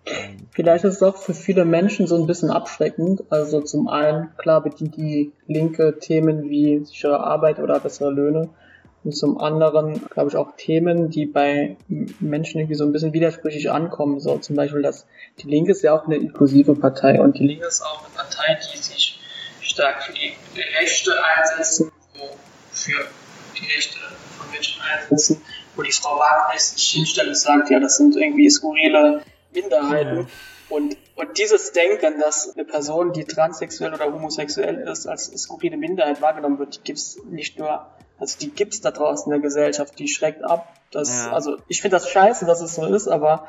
[0.51, 3.23] Vielleicht ist es auch für viele Menschen so ein bisschen abschreckend.
[3.31, 8.49] Also zum einen, klar bedient die Linke Themen wie sichere Arbeit oder bessere Löhne.
[9.07, 11.77] Und zum anderen, glaube ich, auch Themen, die bei
[12.19, 14.19] Menschen irgendwie so ein bisschen widersprüchlich ankommen.
[14.19, 15.05] So zum Beispiel, dass
[15.39, 18.59] die Linke ist ja auch eine inklusive Partei und die Linke ist auch eine Partei,
[18.73, 19.17] die sich
[19.61, 20.33] stark für die
[20.77, 22.25] Rechte einsetzen, wo
[22.69, 23.05] für
[23.57, 23.97] die Rechte
[24.37, 25.41] von Menschen einsetzen,
[25.77, 29.21] wo die Frau Wagner sich hinstellt und sagt, ja, das sind irgendwie skurrile
[29.53, 30.27] Minderheiten.
[30.67, 36.21] Und, und dieses Denken, dass eine Person, die transsexuell oder homosexuell ist, als skurrile Minderheit
[36.21, 37.87] wahrgenommen wird, die gibt's nicht nur,
[38.19, 40.73] also die gibt's da draußen in der Gesellschaft, die schreckt ab.
[40.91, 41.33] Das, Ja.
[41.33, 43.47] Also ich finde das scheiße, dass es so ist, aber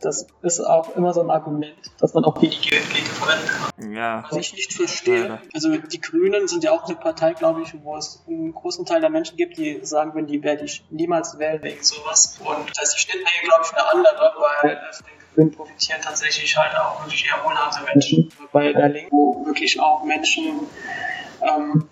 [0.00, 3.92] das ist auch immer so ein Argument, dass man auch gegen die Linke verwenden kann.
[3.92, 5.42] ja, Was ich nicht verstehe, Leider.
[5.54, 9.00] also die Grünen sind ja auch eine Partei, glaube ich, wo es einen großen Teil
[9.00, 12.38] der Menschen gibt, die sagen würden, die werde ich niemals wählen wegen sowas.
[12.40, 16.00] Und das heißt, die Schnittmenge, glaube ich, eine andere, weil äh, ich denke, Davon profitieren
[16.02, 18.30] tatsächlich halt auch wirklich eher wohlhabende Menschen.
[18.52, 20.60] Bei der Linken, wo wirklich auch Menschen
[21.40, 21.88] ähm,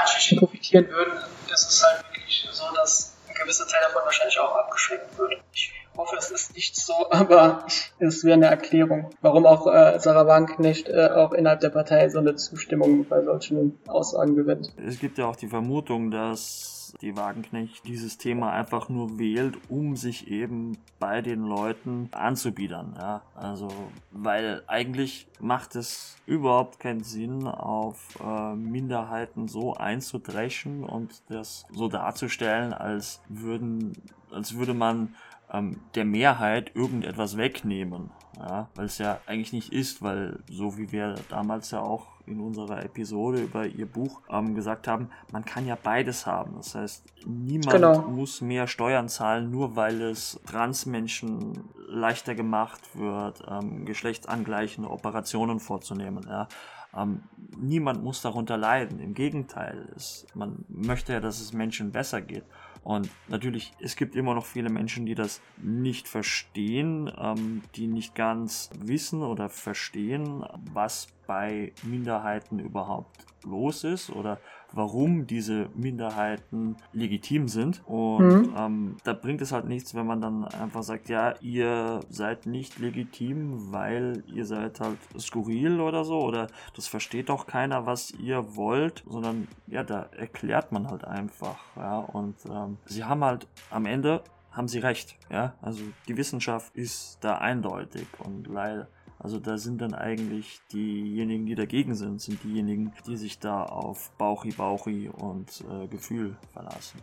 [0.00, 1.12] Einschichten profitieren würden,
[1.52, 5.32] ist es halt wirklich so, dass ein gewisser Teil davon wahrscheinlich auch abgeschreckt wird.
[5.52, 7.66] Ich hoffe, es ist nicht so, aber
[7.98, 12.18] es wäre eine Erklärung, warum auch äh, Sarah Wagenknecht äh, auch innerhalb der Partei so
[12.18, 14.72] eine Zustimmung bei solchen Aussagen gewinnt.
[14.86, 19.96] Es gibt ja auch die Vermutung, dass die Wagenknecht dieses Thema einfach nur wählt, um
[19.96, 22.94] sich eben bei den Leuten anzubiedern.
[22.98, 23.68] Ja, also,
[24.10, 31.88] weil eigentlich macht es überhaupt keinen Sinn, auf äh, Minderheiten so einzudreschen und das so
[31.88, 33.92] darzustellen, als würden,
[34.30, 35.14] als würde man
[35.52, 38.10] ähm, der Mehrheit irgendetwas wegnehmen.
[38.38, 42.40] Ja, weil es ja eigentlich nicht ist, weil so wie wir damals ja auch in
[42.40, 46.54] unserer Episode über ihr Buch ähm, gesagt haben, man kann ja beides haben.
[46.56, 48.02] Das heißt, niemand Genau.
[48.02, 56.26] muss mehr Steuern zahlen, nur weil es Transmenschen leichter gemacht wird, ähm, geschlechtsangleichende Operationen vorzunehmen.
[56.28, 56.48] Ja.
[56.96, 57.22] Ähm,
[57.56, 58.98] niemand muss darunter leiden.
[59.00, 62.44] Im Gegenteil, es, man möchte ja, dass es Menschen besser geht.
[62.82, 68.14] Und natürlich, es gibt immer noch viele Menschen, die das nicht verstehen, ähm, die nicht
[68.14, 74.40] ganz wissen oder verstehen, was bei Minderheiten überhaupt los ist oder
[74.72, 77.82] warum diese Minderheiten legitim sind.
[77.86, 78.54] Und Mhm.
[78.56, 82.78] ähm, da bringt es halt nichts, wenn man dann einfach sagt, ja, ihr seid nicht
[82.78, 88.56] legitim, weil ihr seid halt skurril oder so oder das versteht doch keiner, was ihr
[88.56, 93.84] wollt, sondern ja, da erklärt man halt einfach, ja, und ähm, sie haben halt am
[93.86, 98.88] Ende haben sie recht, ja, also die Wissenschaft ist da eindeutig und leider
[99.20, 104.10] also da sind dann eigentlich diejenigen, die dagegen sind, sind diejenigen, die sich da auf
[104.16, 107.00] Bauchi Bauchi und äh, Gefühl verlassen.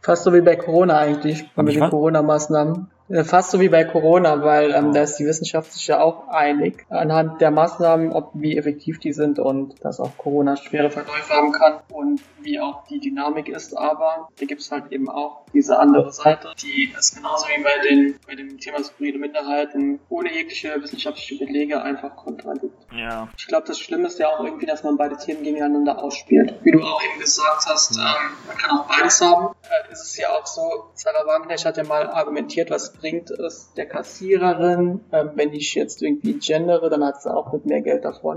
[0.00, 1.90] Fast so wie bei Corona eigentlich, ich den?
[1.90, 2.88] Corona-Maßnahmen.
[3.08, 6.28] Äh, Fast so wie bei Corona, weil ähm, da ist die Wissenschaft sich ja auch
[6.28, 11.32] einig anhand der Maßnahmen, ob wie effektiv die sind und dass auch Corona schwere Verläufe
[11.32, 13.76] haben kann und wie auch die Dynamik ist.
[13.76, 17.88] Aber da gibt es halt eben auch diese andere Seite, die es genauso wie bei,
[17.88, 22.74] den, bei dem Thema skurrile Minderheiten ohne jegliche wissenschaftliche Belege einfach kontra gibt.
[22.92, 26.54] Ja, Ich glaube, das Schlimme ist ja auch irgendwie, dass man beide Themen gegeneinander ausspielt.
[26.62, 28.02] Wie du auch eben gesagt hast, ähm,
[28.46, 29.54] man kann auch beides haben.
[29.62, 33.72] Äh, ist es ja auch so, Sarah Wagenknecht hat ja mal argumentiert, was bringt es
[33.74, 38.04] der Kassiererin, ähm, wenn ich jetzt irgendwie gendere, dann hat sie auch nicht mehr Geld
[38.04, 38.36] davon.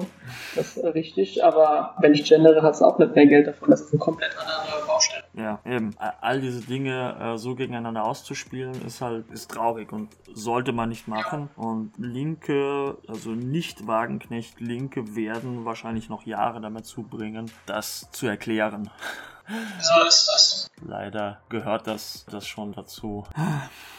[0.55, 3.69] Das ist richtig, aber wenn ich gendere, hat sie auch nicht mehr Geld davon.
[3.69, 5.23] Das ist eine komplett andere Baustelle.
[5.33, 5.95] ja, eben.
[6.21, 11.07] All diese Dinge äh, so gegeneinander auszuspielen, ist halt, ist traurig und sollte man nicht
[11.07, 11.49] machen.
[11.55, 18.89] Und Linke, also nicht Wagenknecht Linke werden wahrscheinlich noch Jahre damit zubringen, das zu erklären.
[19.79, 20.67] So ist das.
[20.85, 23.25] Leider gehört das, das schon dazu.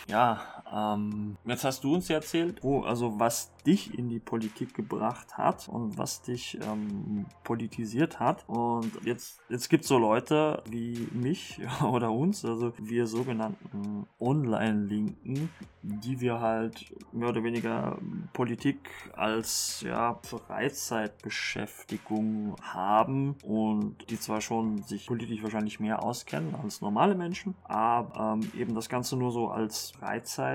[0.09, 0.41] Ja,
[0.73, 5.37] ähm, jetzt hast du uns ja erzählt, wo, also was dich in die Politik gebracht
[5.37, 8.43] hat und was dich ähm, politisiert hat.
[8.49, 15.49] Und jetzt, jetzt gibt es so Leute wie mich oder uns, also wir sogenannten Online-Linken,
[15.83, 17.99] die wir halt mehr oder weniger
[18.33, 26.81] Politik als ja, Freizeitbeschäftigung haben und die zwar schon sich politisch wahrscheinlich mehr auskennen als
[26.81, 29.93] normale Menschen, aber ähm, eben das Ganze nur so als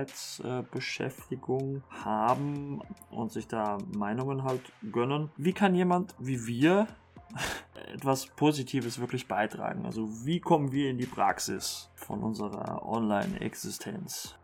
[0.08, 4.60] Freizeitbeschäftigung haben und sich da Meinungen halt
[4.92, 5.30] gönnen.
[5.36, 6.86] Wie kann jemand wie wir
[7.94, 9.84] etwas Positives wirklich beitragen?
[9.84, 14.34] Also wie kommen wir in die Praxis von unserer Online-Existenz?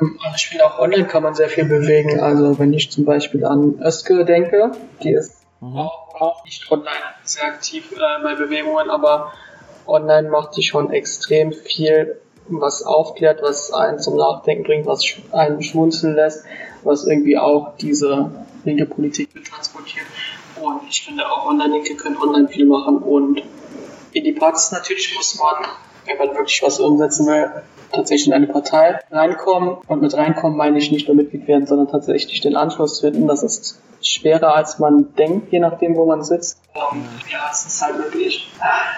[0.00, 2.18] Also ich finde auch online kann man sehr viel bewegen.
[2.20, 5.78] Also wenn ich zum Beispiel an Özge denke, die ist Mhm.
[5.78, 6.92] auch, auch nicht online
[7.22, 9.32] sehr aktiv äh, bei Bewegungen, aber
[9.86, 15.62] online macht sie schon extrem viel, was aufklärt, was einen zum Nachdenken bringt, was einen
[15.62, 16.44] schmunzeln lässt,
[16.82, 18.30] was irgendwie auch diese
[18.64, 20.06] linke Politik transportiert.
[20.60, 23.42] Und ich finde auch Online-Linke können online viel machen und
[24.12, 25.66] in die Praxis natürlich muss man,
[26.06, 27.50] wenn man wirklich was umsetzen will,
[27.92, 29.76] tatsächlich in eine Partei reinkommen.
[29.86, 33.26] Und mit reinkommen meine ich nicht nur Mitglied werden, sondern tatsächlich den Anschluss finden.
[33.26, 36.58] Das ist schwerer, als man denkt, je nachdem, wo man sitzt.
[36.74, 38.50] Und ja, es ist halt wirklich,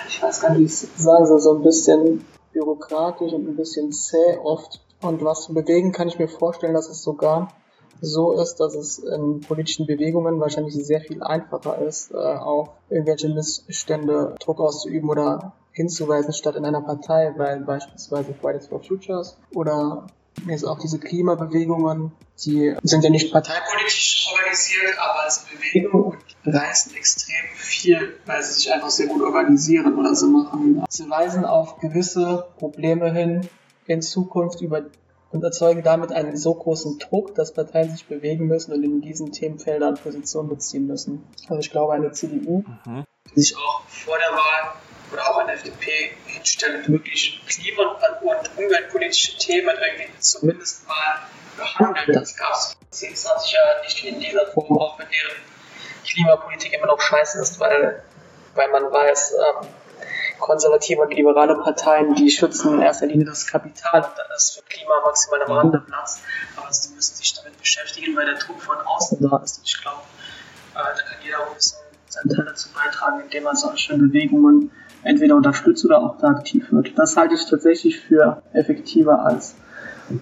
[0.08, 2.24] ich weiß gar nicht, wie ich es sagen soll, so ein bisschen
[2.58, 4.80] bürokratisch und ein bisschen zäh oft.
[5.00, 7.52] Und was zu bewegen, kann ich mir vorstellen, dass es sogar
[8.00, 13.28] so ist, dass es in politischen Bewegungen wahrscheinlich sehr viel einfacher ist, äh, auf irgendwelche
[13.28, 20.06] Missstände Druck auszuüben oder hinzuweisen, statt in einer Partei, weil beispielsweise Fridays for Futures oder
[20.46, 22.12] jetzt auch diese Klimabewegungen,
[22.44, 28.52] die sind ja nicht parteipolitisch organisiert, aber als Bewegung und reißen extrem viel, weil sie
[28.54, 30.84] sich einfach sehr gut organisieren oder so machen.
[30.88, 33.48] Sie weisen auf gewisse Probleme hin
[33.86, 34.82] in Zukunft, über
[35.30, 39.30] und erzeugen damit einen so großen Druck, dass Parteien sich bewegen müssen und in diesen
[39.30, 41.22] Themenfeldern Position beziehen müssen.
[41.48, 43.04] Also ich glaube, eine CDU, Mhm.
[43.34, 44.72] die sich auch vor der Wahl
[45.12, 51.18] oder auch eine FDP hinstellt, wirklich klima- und umweltpolitische Themen irgendwie zumindest mal
[51.58, 52.16] behandelt.
[52.16, 55.36] Das gab es 10, 20 Jahre nicht in dieser Form, auch wenn deren
[56.08, 58.02] Klimapolitik immer noch scheiße ist, weil,
[58.54, 59.68] weil man weiß, ähm,
[60.38, 64.62] konservative und liberale Parteien, die schützen in erster Linie das Kapital und dann ist für
[64.62, 66.20] Klima maximal am Rande Platz.
[66.56, 69.58] Aber sie müssen sich damit beschäftigen, weil der Druck von außen da ist.
[69.58, 70.02] Und ich glaube,
[70.74, 74.70] äh, da kann jeder auch ein bisschen seinen Teil dazu beitragen, indem er solche Bewegungen
[75.02, 76.98] entweder unterstützt oder auch da aktiv wird.
[76.98, 79.54] Das halte ich tatsächlich für effektiver als,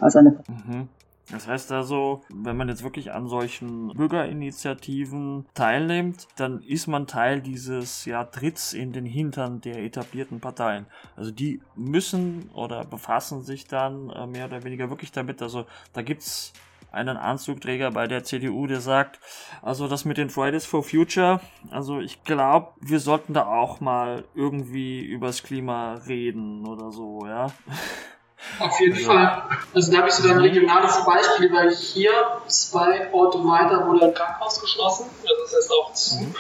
[0.00, 0.88] als eine Mhm.
[1.30, 7.40] Das heißt also, wenn man jetzt wirklich an solchen Bürgerinitiativen teilnimmt, dann ist man Teil
[7.40, 10.86] dieses ja, Tritts in den Hintern der etablierten Parteien.
[11.16, 15.42] Also die müssen oder befassen sich dann äh, mehr oder weniger wirklich damit.
[15.42, 16.52] Also da gibt's
[16.92, 19.20] einen Anzugträger bei der CDU, der sagt,
[19.62, 24.24] also das mit den Fridays for Future, also ich glaube, wir sollten da auch mal
[24.34, 27.48] irgendwie übers Klima reden oder so, ja.
[28.58, 29.42] Auf jeden Fall.
[29.74, 32.12] Also da habe ich sogar ein regionales Beispiel, weil hier
[32.46, 35.06] zwei Orte weiter wurde ein Krankenhaus geschlossen.
[35.22, 36.18] Das ist jetzt auch zu.
[36.18, 36.34] Und,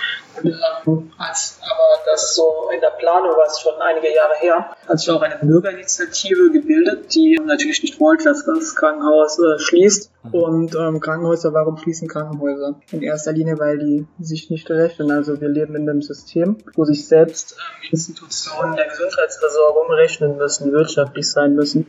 [0.44, 4.98] ähm, als, aber das so in der Planung war es schon einige Jahre her, hat
[4.98, 10.10] sich auch eine Bürgerinitiative gebildet, die natürlich nicht wollte, dass das Krankenhaus äh, schließt.
[10.32, 12.80] Und ähm, Krankenhäuser, warum schließen Krankenhäuser?
[12.90, 15.10] In erster Linie, weil die sich nicht rechnen.
[15.12, 20.72] Also wir leben in einem System, wo sich selbst ähm, Institutionen der Gesundheitsversorgung rechnen müssen,
[20.72, 21.86] wirtschaftlich sein müssen.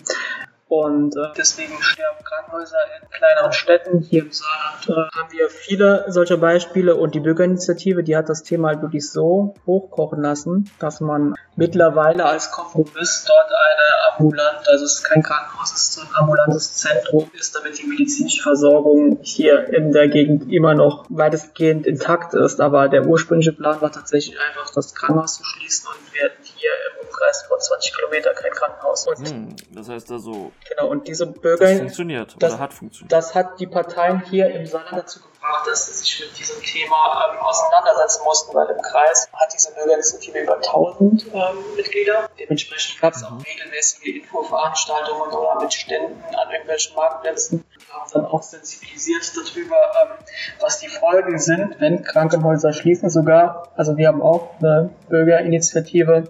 [0.70, 4.00] Und äh, deswegen sterben Krankenhäuser in kleineren Städten.
[4.02, 8.44] Hier im Saarland äh, haben wir viele solcher Beispiele und die Bürgerinitiative, die hat das
[8.44, 14.84] Thema halt wirklich so hochkochen lassen, dass man mittlerweile als Kompromiss dort eine ambulant, also
[14.84, 19.74] es ist kein Krankenhaus, es ist ein ambulantes Zentrum ist, damit die medizinische Versorgung hier
[19.74, 22.60] in der Gegend immer noch weitestgehend intakt ist.
[22.60, 26.72] Aber der ursprüngliche Plan war tatsächlich einfach, das Krankenhaus zu schließen und wir hätten hier
[26.92, 29.08] im Umkreis von 20 Kilometer kein Krankenhaus.
[29.08, 33.12] Und Hm, das heißt also, Genau, und diese das Bürger, funktioniert das- oder hat funktioniert.
[33.12, 37.32] das hat die Parteien hier im Saarland dazu gebracht, dass sie sich mit diesem Thema
[37.32, 41.42] ähm, auseinandersetzen mussten, weil im Kreis hat diese Bürgerinitiative über 1000 ähm,
[41.76, 42.30] Mitglieder.
[42.40, 47.64] Dementsprechend gab es auch regelmäßige Infoveranstaltungen oder mit Ständen an irgendwelchen Marktplätzen.
[47.88, 50.26] Wir haben dann auch sensibilisiert darüber, ähm,
[50.60, 53.70] was die Folgen sind, wenn Krankenhäuser schließen sogar.
[53.76, 56.26] Also wir haben auch eine Bürgerinitiative,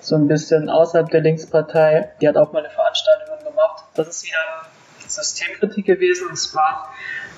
[0.00, 3.84] so ein bisschen außerhalb der Linkspartei, die hat auch mal eine Veranstaltung gemacht.
[3.94, 4.66] Das ist wieder
[5.08, 6.28] Systemkritik gewesen.
[6.28, 6.92] Und zwar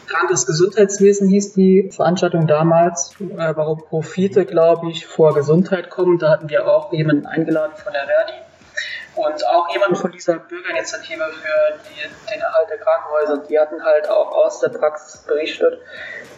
[0.08, 6.18] krankes Gesundheitswesen hieß die Veranstaltung damals, äh, warum Profite, glaube ich, vor Gesundheit kommen.
[6.18, 8.32] Da hatten wir auch jemanden eingeladen von der Verdi
[9.18, 13.38] und auch jemanden von dieser Bürgerinitiative für die, den Erhalt der Krankenhäuser.
[13.48, 15.80] Die hatten halt auch aus der Praxis berichtet,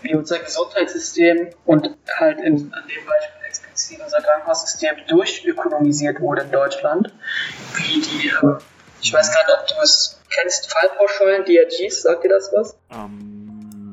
[0.02, 6.50] wie unser Gesundheitssystem und halt in, an dem Beispiel explizit unser Krankenhaussystem durchökonomisiert wurde in
[6.50, 7.12] Deutschland.
[7.74, 8.58] Wie die, ähm,
[9.02, 12.76] ich weiß gar nicht, ob du es kennst, Fallpauschalen, DRGs, sagt dir das was?
[12.90, 13.39] Ähm,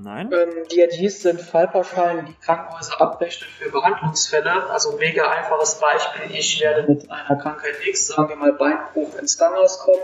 [0.08, 0.32] nein?
[0.32, 4.70] Ähm, DRGs sind Fallpauschalen, die Krankenhäuser abrechnen für Behandlungsfälle.
[4.70, 6.36] Also ein mega einfaches Beispiel.
[6.36, 10.02] Ich werde mit einer Krankheit X, sagen wir mal Beinbruch, ins Krankenhaus kommen.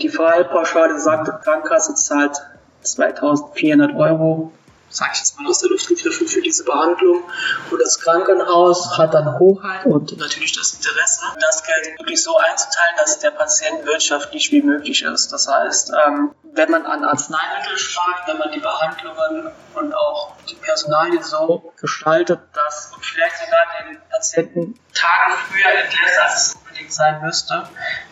[0.00, 2.36] Die Fallpauschale sagt, die Krankenkasse zahlt
[2.82, 4.52] 2400 Euro,
[4.90, 7.22] sage ich jetzt mal aus der Luft gegriffen, für diese Behandlung.
[7.70, 12.96] Und das Krankenhaus hat dann Hoheit und natürlich das Interesse, das Geld wirklich so einzuteilen,
[12.96, 15.32] dass der Patient wirtschaftlich wie möglich ist.
[15.32, 20.56] Das heißt, ähm, wenn man an Arzneimittel spart, wenn man die Behandlungen und auch die
[20.56, 27.20] Personalien so gestaltet, dass vielleicht sogar den Patienten Tage früher entlässt, als es unbedingt sein
[27.22, 27.64] müsste,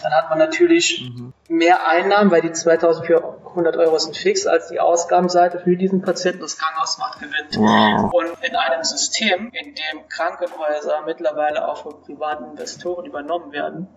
[0.03, 1.11] dann hat man natürlich
[1.49, 6.41] mehr Einnahmen, weil die 2400 Euro sind fix, als die Ausgabenseite für diesen Patienten.
[6.41, 7.47] Das Krankenhaus macht Gewinn.
[7.57, 8.13] Wow.
[8.13, 13.89] Und in einem System, in dem Krankenhäuser mittlerweile auch von privaten Investoren übernommen werden,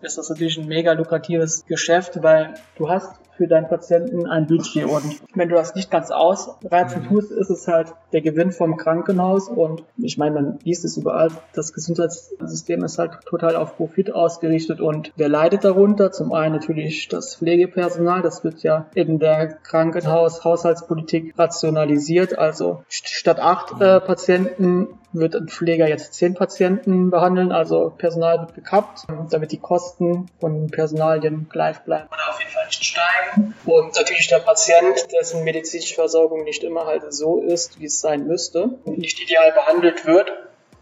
[0.00, 4.84] ist das natürlich ein mega lukratives Geschäft, weil du hast für deinen Patienten ein Budget
[4.84, 9.48] und wenn du das nicht ganz ausreizen tust, ist es halt der Gewinn vom Krankenhaus.
[9.48, 14.80] Und ich meine, man liest es überall, das Gesundheitssystem ist halt total auf Profit ausgerichtet.
[14.80, 16.12] Und wer leidet darunter?
[16.12, 23.40] Zum einen natürlich das Pflegepersonal, das wird ja in der Krankenhaus-Haushaltspolitik rationalisiert, also st- statt
[23.40, 29.52] acht äh, Patienten wird ein Pfleger jetzt zehn Patienten behandeln, also Personal wird gekappt, damit
[29.52, 33.54] die Kosten von Personalien gleich bleiben oder auf jeden Fall nicht steigen.
[33.64, 38.26] Und natürlich der Patient, dessen medizinische Versorgung nicht immer halt so ist, wie es sein
[38.26, 40.32] müsste nicht ideal behandelt wird.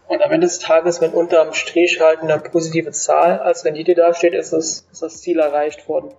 [0.07, 4.33] Und am Ende des Tages, wenn unterm Strich halt eine positive Zahl als Rendite dasteht,
[4.33, 6.13] ist, es, ist das Ziel erreicht worden.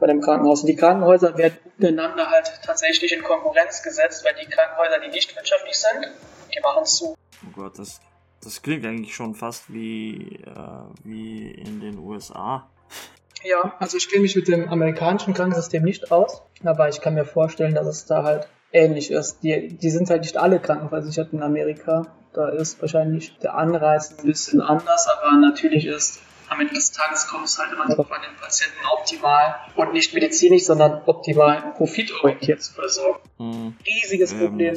[0.00, 0.62] bei dem Krankenhaus.
[0.62, 5.34] Und die Krankenhäuser werden untereinander halt tatsächlich in Konkurrenz gesetzt, weil die Krankenhäuser, die nicht
[5.36, 6.08] wirtschaftlich sind,
[6.54, 7.16] die machen zu.
[7.46, 8.00] Oh Gott, das,
[8.42, 12.68] das klingt eigentlich schon fast wie, äh, wie in den USA.
[13.44, 17.24] Ja, also ich kenne mich mit dem amerikanischen Krankensystem nicht aus, aber ich kann mir
[17.24, 19.42] vorstellen, dass es da halt ähnlich ist.
[19.42, 22.06] Die, die sind halt nicht alle krankenversichert in Amerika.
[22.32, 27.26] Da ist wahrscheinlich der Anreiz ein bisschen anders, aber natürlich ist am Ende des Tages
[27.28, 32.62] kommt es halt immer darauf an, den Patienten optimal und nicht medizinisch, sondern optimal profitorientiert
[32.62, 33.20] zu versorgen.
[33.36, 33.76] Hm.
[33.86, 34.74] Riesiges Ähm, Problem.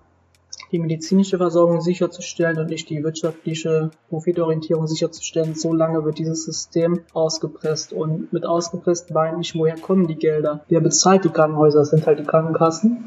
[0.72, 7.92] die medizinische Versorgung sicherzustellen und nicht die wirtschaftliche Profitorientierung sicherzustellen, solange wird dieses System ausgepresst.
[7.92, 10.64] Und mit ausgepresst meine ich, woher kommen die Gelder?
[10.68, 11.80] Wer bezahlt die Krankenhäuser?
[11.80, 13.04] Das sind halt die Krankenkassen.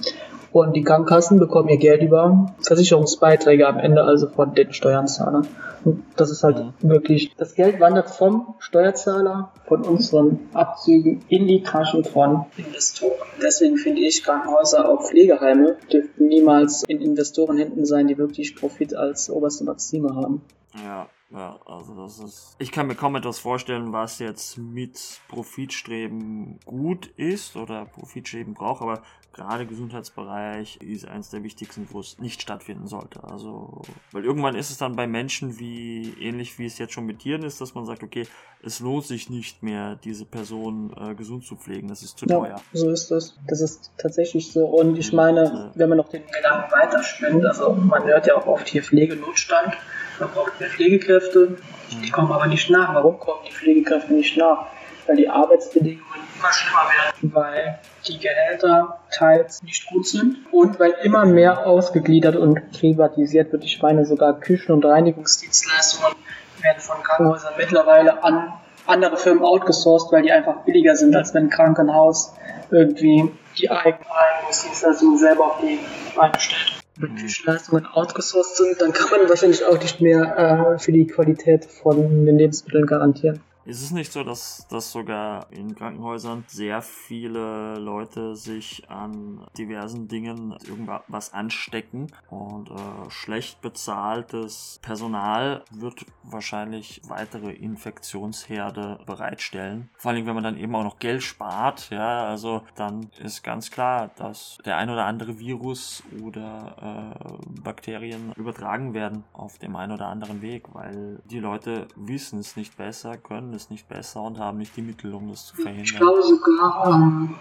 [0.52, 5.48] Und die Krankenkassen bekommen ihr Geld über Versicherungsbeiträge am Ende, also von den Steuerzahlern.
[5.84, 11.62] Und das ist halt wirklich, das Geld wandert vom Steuerzahler, von unseren Abzügen in die
[11.62, 13.25] Taschen von Investoren.
[13.46, 19.30] Deswegen finde ich, Krankenhäuser, auch Pflegeheime, dürften niemals in Investorenhänden sein, die wirklich Profit als
[19.30, 20.42] oberste Maxime haben.
[20.84, 22.56] Ja, ja, also das ist.
[22.60, 28.82] Ich kann mir kaum etwas vorstellen, was jetzt mit Profitstreben gut ist oder Profitstreben braucht,
[28.82, 29.02] aber
[29.34, 33.22] gerade Gesundheitsbereich ist eines der wichtigsten, wo es nicht stattfinden sollte.
[33.26, 33.82] Also,
[34.14, 37.44] weil irgendwann ist es dann bei Menschen wie, ähnlich wie es jetzt schon mit Tieren
[37.44, 38.28] ist, dass man sagt, okay,
[38.64, 42.40] es lohnt sich nicht mehr, diese Person äh, gesund zu pflegen, das ist zu Ja,
[42.40, 42.62] teuer.
[42.72, 43.38] so ist das.
[43.48, 44.66] Das ist tatsächlich so.
[44.66, 48.68] Und ich meine, wenn man noch den Gedanken weiterspinnt, also man hört ja auch oft
[48.70, 49.76] hier Pflegenotstand,
[50.20, 51.58] man braucht mehr Pflegekräfte,
[52.04, 52.94] die kommen aber nicht nach.
[52.94, 54.68] Warum kommen die Pflegekräfte nicht nach?
[55.08, 60.96] Weil die Arbeitsbedingungen immer schlimmer werden, weil die Gehälter teils nicht gut sind und weil
[61.04, 63.64] immer mehr ausgegliedert und privatisiert wird.
[63.64, 66.16] Ich meine sogar Küchen- und Reinigungsdienstleistungen
[66.62, 68.54] werden von Krankenhäusern mittlerweile an
[68.88, 72.34] andere Firmen outgesourced, weil die einfach billiger sind, als wenn ein Krankenhaus
[72.72, 75.80] irgendwie die eigenen Reinigungsdienstleistungen selber auf die
[76.16, 76.85] Beine stellt.
[76.98, 81.66] Wenn Küchenleistungen outgesourced sind, dann kann man wahrscheinlich auch nicht mehr äh, für die Qualität
[81.66, 83.42] von den Lebensmitteln garantieren.
[83.66, 90.08] Ist es nicht so, dass, dass sogar in Krankenhäusern sehr viele Leute sich an diversen
[90.08, 99.90] Dingen irgendwas anstecken und äh, schlecht bezahltes Personal wird wahrscheinlich weitere Infektionsherde bereitstellen.
[99.98, 103.72] Vor allem, wenn man dann eben auch noch Geld spart, ja, also dann ist ganz
[103.72, 109.94] klar, dass der ein oder andere Virus oder äh, Bakterien übertragen werden auf dem einen
[109.94, 114.40] oder anderen Weg, weil die Leute wissen es nicht besser, können es nicht besser und
[114.40, 115.84] haben nicht die Mittel, um das zu verhindern.
[115.84, 117.36] Ich glaube sogar ähm,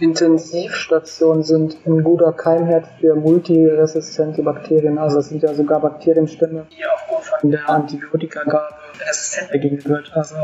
[0.00, 4.98] Intensivstationen sind ein guter Keimherd für multiresistente Bakterien.
[4.98, 8.74] Also es sind ja sogar Bakterienstämme, die aufgrund von der Antibiotikagabe
[9.08, 10.12] resistent dagegen wird.
[10.14, 10.36] Also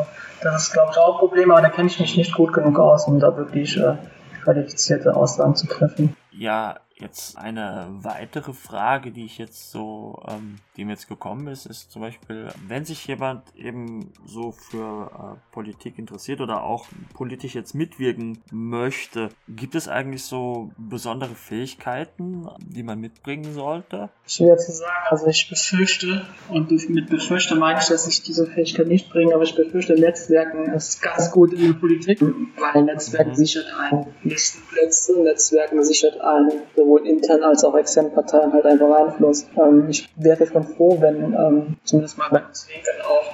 [0.42, 2.78] das ist glaube ich auch ein Problem, aber da kenne ich mich nicht gut genug
[2.78, 3.96] aus, um da wirklich äh,
[4.44, 6.16] qualifizierte Aussagen zu treffen.
[6.30, 11.66] Ja, jetzt eine weitere Frage, die ich jetzt so, ähm, die mir jetzt gekommen ist,
[11.66, 17.54] ist zum Beispiel, wenn sich jemand eben so für äh, Politik interessiert oder auch politisch
[17.54, 24.10] jetzt mitwirken möchte, gibt es eigentlich so besondere Fähigkeiten, die man mitbringen sollte?
[24.26, 24.90] Schwer zu sagen.
[25.10, 29.44] Also ich befürchte, und mit befürchte meine ich, dass ich diese Fähigkeit nicht bringe, aber
[29.44, 33.34] ich befürchte, Netzwerken ist ganz gut in der Politik, weil Netzwerken Mhm.
[33.34, 36.48] sichert ein Listenplätze, Netzwerken sichert ein
[36.90, 39.46] sowohl intern als auch extern Parteien halt einfach Einfluss.
[39.56, 43.32] Ähm, ich wäre schon froh, wenn ähm, zumindest mal bei uns Linken auch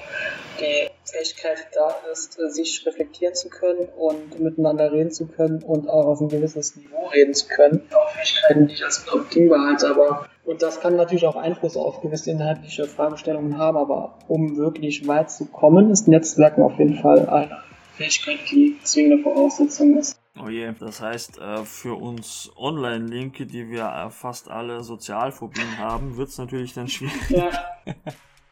[0.61, 5.89] die Fähigkeit da ist, äh, sich reflektieren zu können und miteinander reden zu können und
[5.89, 7.83] auch auf ein gewisses Niveau reden zu können.
[7.95, 12.03] Auch Fähigkeiten, die ich als unabdingbar halte, aber und das kann natürlich auch Einfluss auf
[12.03, 17.29] gewisse inhaltliche Fragestellungen haben, aber um wirklich weit zu kommen, ist Netzwerken auf jeden Fall
[17.29, 17.63] eine
[17.97, 20.17] Fähigkeit, die zwingende Voraussetzung ist.
[20.45, 26.17] Oh je, das heißt, äh, für uns Online-Linke, die wir äh, fast alle Sozialphobien haben,
[26.17, 27.31] wird es natürlich dann schwierig.
[27.31, 27.49] Ja.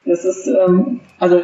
[0.06, 1.40] Es ist, ähm, also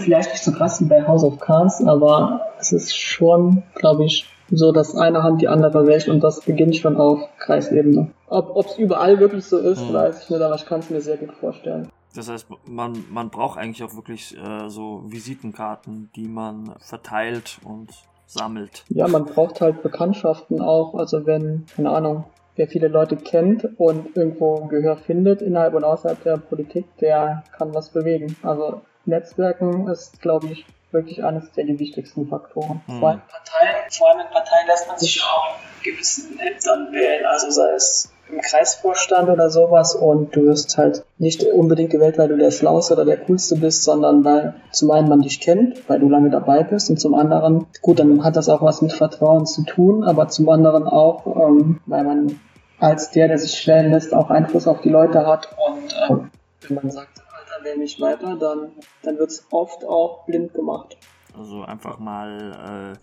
[0.00, 4.26] vielleicht nicht so krass wie bei House of Cards, aber es ist schon, glaube ich,
[4.50, 8.10] so, dass eine Hand die andere wäscht und das beginnt schon auf Kreisebene.
[8.28, 9.94] Ob es überall wirklich so ist, Mhm.
[9.94, 11.88] weiß ich nicht, aber ich kann es mir sehr gut vorstellen.
[12.14, 17.90] Das heißt, man, man braucht eigentlich auch wirklich äh, so Visitenkarten, die man verteilt und
[18.26, 18.84] sammelt.
[18.88, 20.94] Ja, man braucht halt Bekanntschaften auch.
[20.94, 22.24] Also wenn, keine Ahnung,
[22.56, 27.74] wer viele Leute kennt und irgendwo Gehör findet innerhalb und außerhalb der Politik, der kann
[27.74, 28.36] was bewegen.
[28.42, 32.80] Also Netzwerken ist, glaube ich, wirklich eines der die wichtigsten Faktoren.
[32.86, 33.00] Hm.
[33.00, 37.26] Vor allem Parteien, vor allem in Parteien lässt man sich auch in gewissen Ämtern wählen,
[37.26, 42.28] also sei es im Kreisvorstand oder sowas und du wirst halt nicht unbedingt gewählt, weil
[42.28, 46.00] du der Schlauste oder der Coolste bist, sondern weil zum einen man dich kennt, weil
[46.00, 49.46] du lange dabei bist und zum anderen, gut, dann hat das auch was mit Vertrauen
[49.46, 52.40] zu tun, aber zum anderen auch, ähm, weil man
[52.78, 56.30] als der, der sich stellen lässt, auch Einfluss auf die Leute hat und ähm,
[56.68, 58.72] wenn man sagt, Alter, wähl mich weiter, dann,
[59.02, 60.96] dann wird es oft auch blind gemacht.
[61.36, 62.98] Also einfach mal äh,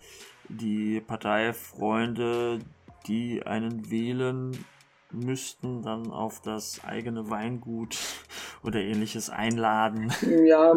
[0.48, 2.58] die Parteifreunde,
[3.06, 4.64] die einen wählen
[5.12, 7.96] müssten, dann auf das eigene Weingut
[8.62, 10.12] oder ähnliches einladen.
[10.44, 10.74] Ja,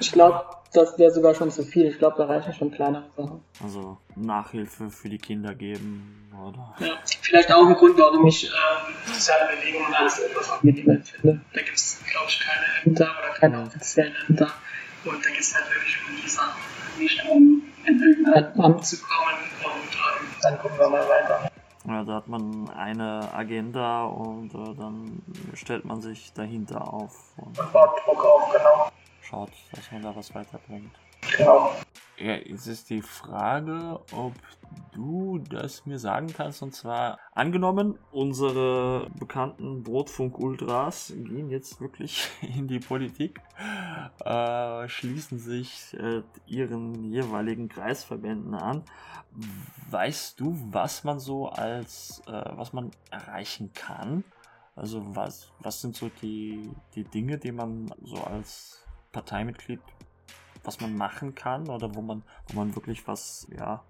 [0.00, 1.86] ich glaube, das wäre sogar schon zu viel.
[1.86, 3.40] Ich glaube, da reichen schon kleinere Sachen.
[3.62, 8.94] Also Nachhilfe für die Kinder geben oder Ja, vielleicht auch ein Grund, warum ich ähm,
[9.04, 11.40] soziale Bewegungen als etwas angenehmer finde.
[11.52, 14.50] Da gibt es, glaube ich, keine Ämter oder keine offiziellen Ämter.
[15.04, 16.60] Und da geht es halt wirklich um die Sachen,
[16.98, 21.49] nicht um in irgendein Amt zu kommen und ähm, dann gucken wir mal weiter.
[21.86, 25.22] Ja, da hat man eine Agenda und äh, dann
[25.54, 28.88] stellt man sich dahinter auf und Und baut Druck auf, genau.
[29.22, 30.92] schaut, dass man da was weiterbringt.
[31.36, 31.72] genau.
[32.20, 34.34] Ja, jetzt ist die Frage, ob
[34.92, 36.62] du das mir sagen kannst.
[36.62, 43.40] Und zwar, angenommen, unsere bekannten Brotfunk-Ultras gehen jetzt wirklich in die Politik,
[44.22, 48.82] äh, schließen sich äh, ihren jeweiligen Kreisverbänden an.
[49.88, 54.24] Weißt du, was man so als, äh, was man erreichen kann?
[54.76, 59.80] Also was, was sind so die, die Dinge, die man so als Parteimitglied
[60.64, 63.82] was man machen kann oder wo man, wo man wirklich was ja,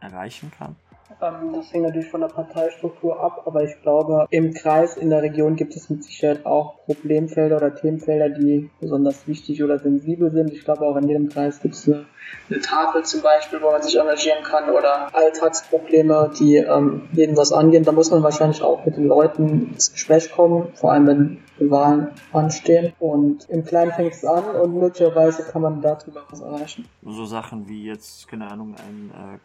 [0.00, 0.76] erreichen kann?
[1.20, 5.22] Ähm, das hängt natürlich von der Parteistruktur ab, aber ich glaube, im Kreis, in der
[5.22, 10.52] Region gibt es mit Sicherheit auch Problemfelder oder Themenfelder, die besonders wichtig oder sensibel sind.
[10.52, 12.06] Ich glaube, auch in jedem Kreis gibt es eine,
[12.50, 17.52] eine Tafel zum Beispiel, wo man sich engagieren kann oder Alltagsprobleme, die ähm, jeden was
[17.52, 17.84] angehen.
[17.84, 22.08] Da muss man wahrscheinlich auch mit den Leuten ins Gespräch kommen, vor allem wenn Wahlen
[22.32, 22.92] anstehen.
[22.98, 26.86] Und im Kleinen fängt es an und möglicherweise kann man darüber was erreichen.
[27.02, 29.38] So Sachen wie jetzt, keine Ahnung, ein äh,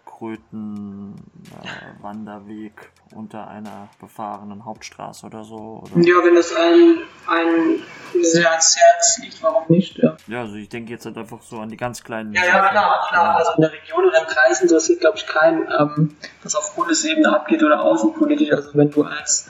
[1.61, 2.73] Kröten-Wanderweg
[3.15, 5.83] unter einer befahrenen Hauptstraße oder so.
[5.83, 6.01] Oder?
[6.01, 9.97] Ja, wenn es ein, ein sehr ans Herz liegt, warum nicht?
[9.97, 10.17] Ja.
[10.27, 12.33] Ja, also ich denke jetzt halt einfach so an die ganz kleinen.
[12.33, 13.35] Ja, ja, klar, klar.
[13.35, 17.33] Also in der Region oder im Kreis interessiert, glaube ich, keinen, ähm, was auf Bundesebene
[17.33, 18.51] abgeht oder außenpolitisch.
[18.51, 19.49] Also wenn du als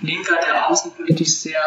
[0.00, 1.60] Linker, der außenpolitisch sehr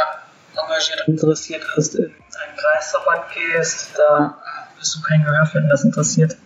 [0.53, 5.69] engagiert und interessiert ist, in einen Kreisverband gehst, da äh, wirst du kein Gehör finden.
[5.69, 6.37] Das interessiert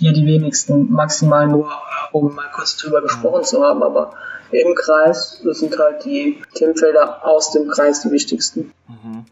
[0.00, 0.90] hier die wenigsten.
[0.90, 3.82] Maximal nur, äh, um mal kurz drüber gesprochen zu haben.
[3.82, 4.14] Aber
[4.50, 8.72] im Kreis sind halt die Themenfelder aus dem Kreis die wichtigsten.
[8.88, 9.26] Mhm.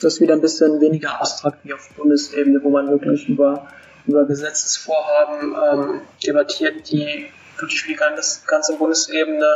[0.00, 3.68] Das ist wieder ein bisschen weniger abstrakt wie auf Bundesebene, wo man wirklich über,
[4.06, 7.26] über Gesetzesvorhaben ähm, debattiert, die
[7.56, 9.46] wirklich für die ganze, ganze Bundesebene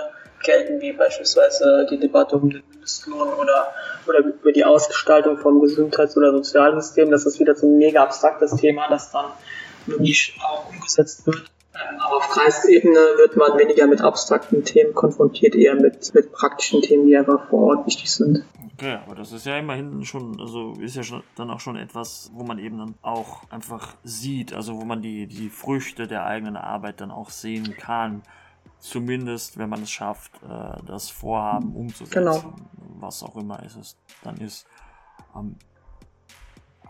[0.45, 3.73] gelten, wie beispielsweise die Debatte um den Mindestlohn oder,
[4.07, 7.11] oder über die Ausgestaltung vom Gesundheits- oder Sozialsystem.
[7.11, 9.27] Das ist wieder so ein mega abstraktes Thema, das dann
[9.87, 11.51] wirklich auch umgesetzt wird.
[11.75, 16.83] Ähm, Aber auf Kreisebene wird man weniger mit abstrakten Themen konfrontiert, eher mit, mit praktischen
[16.83, 18.45] Themen, die einfach vor Ort wichtig sind.
[18.79, 22.31] Okay, aber das ist ja immerhin schon, also ist ja schon, dann auch schon etwas,
[22.35, 26.57] wo man eben dann auch einfach sieht, also wo man die, die Früchte der eigenen
[26.57, 28.23] Arbeit dann auch sehen kann.
[28.79, 32.53] Zumindest, wenn man es schafft, äh, das Vorhaben umzusetzen, Genau.
[33.01, 34.67] was auch immer es ist, dann ist.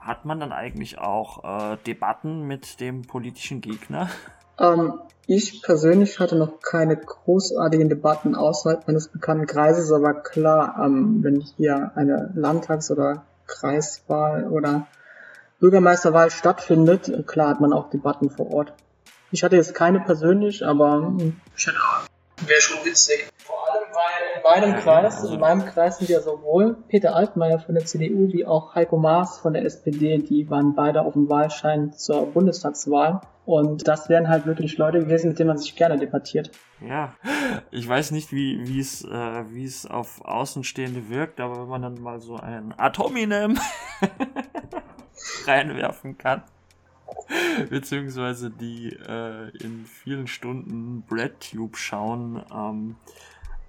[0.07, 4.09] Hat man dann eigentlich auch äh, Debatten mit dem politischen Gegner?
[4.57, 11.24] Ähm, ich persönlich hatte noch keine großartigen Debatten außerhalb meines bekannten Kreises, aber klar, ähm,
[11.24, 14.86] wenn hier eine Landtags- oder Kreiswahl oder
[15.59, 18.72] Bürgermeisterwahl stattfindet, klar hat man auch Debatten vor Ort.
[19.32, 22.46] Ich hatte jetzt keine persönlich, aber hm, ich hatte auch.
[22.46, 23.28] Wäre schon witzig.
[23.38, 23.66] Vor
[23.97, 27.84] weil in meinem Kreis, also- in meinem Kreis sind ja sowohl Peter Altmaier von der
[27.84, 32.26] CDU wie auch Heiko Maas von der SPD, die waren beide auf dem Wahlschein zur
[32.32, 33.20] Bundestagswahl.
[33.44, 36.51] Und das wären halt wirklich Leute gewesen, mit denen man sich gerne debattiert.
[36.80, 37.14] Ja,
[37.70, 41.82] ich weiß nicht, wie wie es äh, wie es auf Außenstehende wirkt, aber wenn man
[41.82, 43.57] dann mal so ein Atominem
[45.47, 46.42] reinwerfen kann,
[47.70, 52.97] beziehungsweise die äh, in vielen Stunden BreadTube schauen, ähm,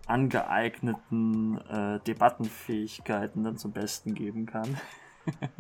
[0.07, 4.77] angeeigneten äh, Debattenfähigkeiten dann zum Besten geben kann.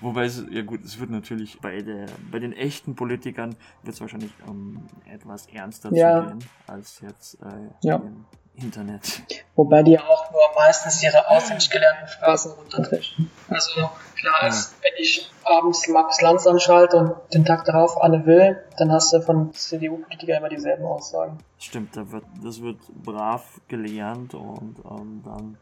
[0.00, 4.00] Wobei es, ja gut, es wird natürlich bei der, bei den echten Politikern wird es
[4.00, 6.20] wahrscheinlich um, etwas ernster Ja.
[6.20, 7.96] zugehen als jetzt äh, Ja.
[7.96, 8.26] im
[8.62, 9.22] Internet.
[9.54, 13.30] Wobei die auch nur meistens ihre auswendig gelernten Phrasen runtertrechen.
[13.48, 18.62] Also klar ist, wenn ich abends Markus Lanz anschalte und den Tag darauf Anne Will,
[18.78, 21.38] dann hast du von CDU-Politikern immer dieselben Aussagen.
[21.58, 25.58] Stimmt, da wird, das wird brav gelernt und ähm, dann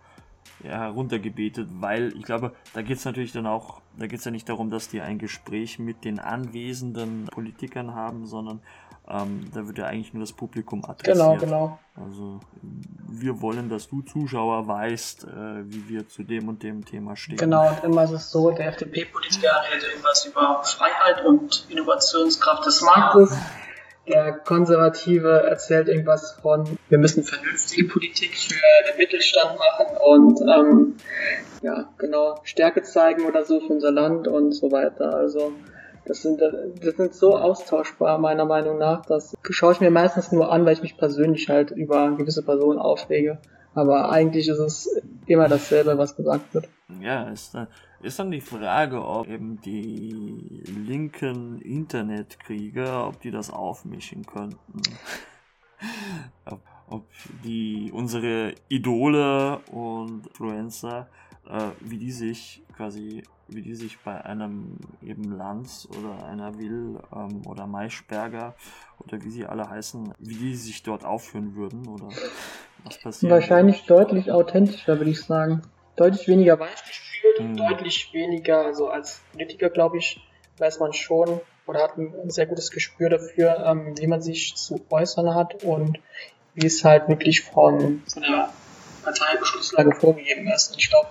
[0.64, 4.30] ja, heruntergebetet, weil ich glaube, da geht es natürlich dann auch, da geht es ja
[4.30, 8.60] nicht darum, dass die ein Gespräch mit den anwesenden Politikern haben, sondern
[9.10, 11.16] ähm, da wird ja eigentlich nur das Publikum adressiert.
[11.16, 11.78] Genau, genau.
[11.96, 12.40] Also
[13.08, 15.28] wir wollen, dass du Zuschauer weißt, äh,
[15.64, 17.38] wie wir zu dem und dem Thema stehen.
[17.38, 22.82] Genau, und immer ist es so, der FDP-Politiker redet irgendwas über Freiheit und Innovationskraft des
[22.82, 23.36] Marktes.
[24.06, 30.96] Der Konservative erzählt irgendwas von, wir müssen vernünftige Politik für den Mittelstand machen und ähm,
[31.62, 35.14] ja, genau, Stärke zeigen oder so für unser Land und so weiter.
[35.14, 35.52] Also
[36.08, 39.04] das sind, das sind so austauschbar meiner Meinung nach.
[39.06, 42.78] Das schaue ich mir meistens nur an, weil ich mich persönlich halt über gewisse Personen
[42.78, 43.38] aufrege.
[43.74, 46.68] Aber eigentlich ist es immer dasselbe, was gesagt wird.
[47.00, 47.68] Ja, ist, dann-
[48.02, 54.56] ist dann die Frage, ob eben die linken Internetkrieger, ob die das aufmischen könnten.
[56.46, 57.04] ob, ob
[57.44, 61.08] die unsere Idole und Influencer,
[61.48, 67.00] äh, wie die sich quasi, wie die sich bei einem eben Lanz oder einer Will
[67.14, 68.54] ähm, oder Maischberger
[68.98, 72.08] oder wie sie alle heißen, wie die sich dort aufführen würden oder
[72.84, 73.32] was passiert.
[73.32, 75.62] Wahrscheinlich deutlich authentischer, würde ich sagen.
[75.96, 77.56] Deutlich weniger weichgespült, Mhm.
[77.56, 80.20] deutlich weniger, also als Politiker, glaube ich,
[80.58, 84.80] weiß man schon oder hat ein sehr gutes Gespür dafür, ähm, wie man sich zu
[84.90, 85.98] äußern hat und
[86.54, 88.52] wie es halt wirklich von, von der
[89.04, 90.72] Parteibeschlusslage vorgegeben ist.
[90.72, 91.08] Und ich glaube,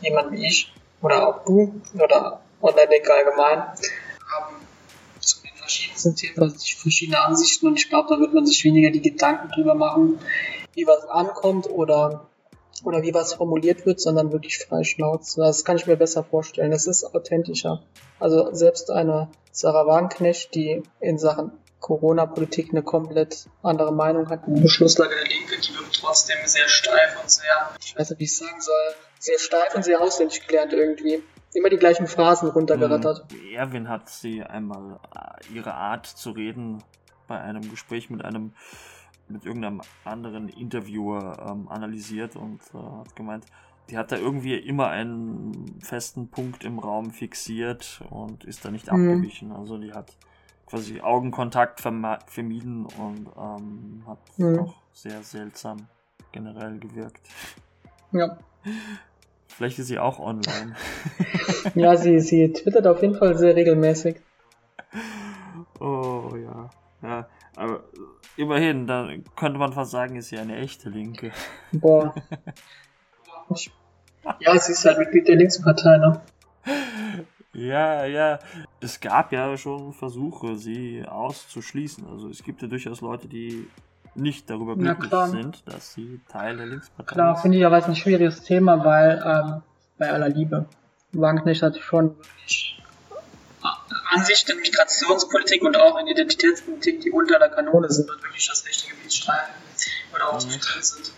[0.00, 0.72] jemand wie ich
[1.02, 4.56] oder auch du oder Online-Denker allgemein haben
[5.20, 9.02] zu den verschiedensten Themen verschiedene Ansichten und ich glaube, da wird man sich weniger die
[9.02, 10.18] Gedanken drüber machen,
[10.74, 12.28] wie was ankommt oder,
[12.84, 15.40] oder wie was formuliert wird, sondern wirklich frei Schnauze.
[15.40, 16.70] Das kann ich mir besser vorstellen.
[16.70, 17.82] Das ist authentischer.
[18.18, 24.46] Also selbst eine Sarah Wagenknecht, die in Sachen Corona-Politik eine komplett andere Meinung hat.
[24.46, 28.24] Die Beschlusslage der Linke, die wirkt trotzdem sehr steif und sehr, ich weiß nicht, wie
[28.24, 28.94] ich sagen soll,
[29.24, 31.22] sehr steif und sehr auswendig gelernt irgendwie.
[31.54, 33.26] Immer die gleichen Phrasen runtergerattert.
[33.32, 36.82] Ähm, Erwin hat sie einmal äh, ihre Art zu reden
[37.28, 38.52] bei einem Gespräch mit einem
[39.26, 43.46] mit irgendeinem anderen Interviewer ähm, analysiert und äh, hat gemeint,
[43.88, 48.92] die hat da irgendwie immer einen festen Punkt im Raum fixiert und ist da nicht
[48.92, 49.10] Mhm.
[49.12, 49.52] abgewichen.
[49.52, 50.12] Also die hat
[50.66, 54.58] quasi Augenkontakt vermieden und ähm, hat Mhm.
[54.58, 55.86] auch sehr seltsam
[56.32, 57.26] generell gewirkt.
[58.12, 58.36] Ja.
[59.56, 60.74] Vielleicht ist sie auch online.
[61.74, 64.16] Ja, sie, sie twittert auf jeden Fall sehr regelmäßig.
[65.80, 66.70] Oh ja.
[67.02, 67.84] Ja, aber
[68.36, 71.32] immerhin, da könnte man fast sagen, ist sie eine echte Linke.
[71.72, 72.14] Boah.
[74.40, 76.22] Ja, sie ist halt Mitglied der Linkspartei, ne?
[77.52, 78.38] Ja, ja.
[78.80, 82.06] Es gab ja schon Versuche, sie auszuschließen.
[82.08, 83.68] Also es gibt ja durchaus Leute, die
[84.16, 87.96] nicht darüber glücklich sind, dass sie Teil der Linkspartei Klar, finde ich aber ist ein
[87.96, 89.62] schwieriges Thema, weil ähm,
[89.98, 90.66] bei aller Liebe.
[91.12, 92.82] Wagenknecht hat schon wirklich
[94.14, 98.64] Ansicht in Migrationspolitik und auch in Identitätspolitik, die unter der Kanone sind und wirklich das
[98.66, 99.52] rechte Gebiet streiten
[100.14, 101.12] oder auch getrennt sind.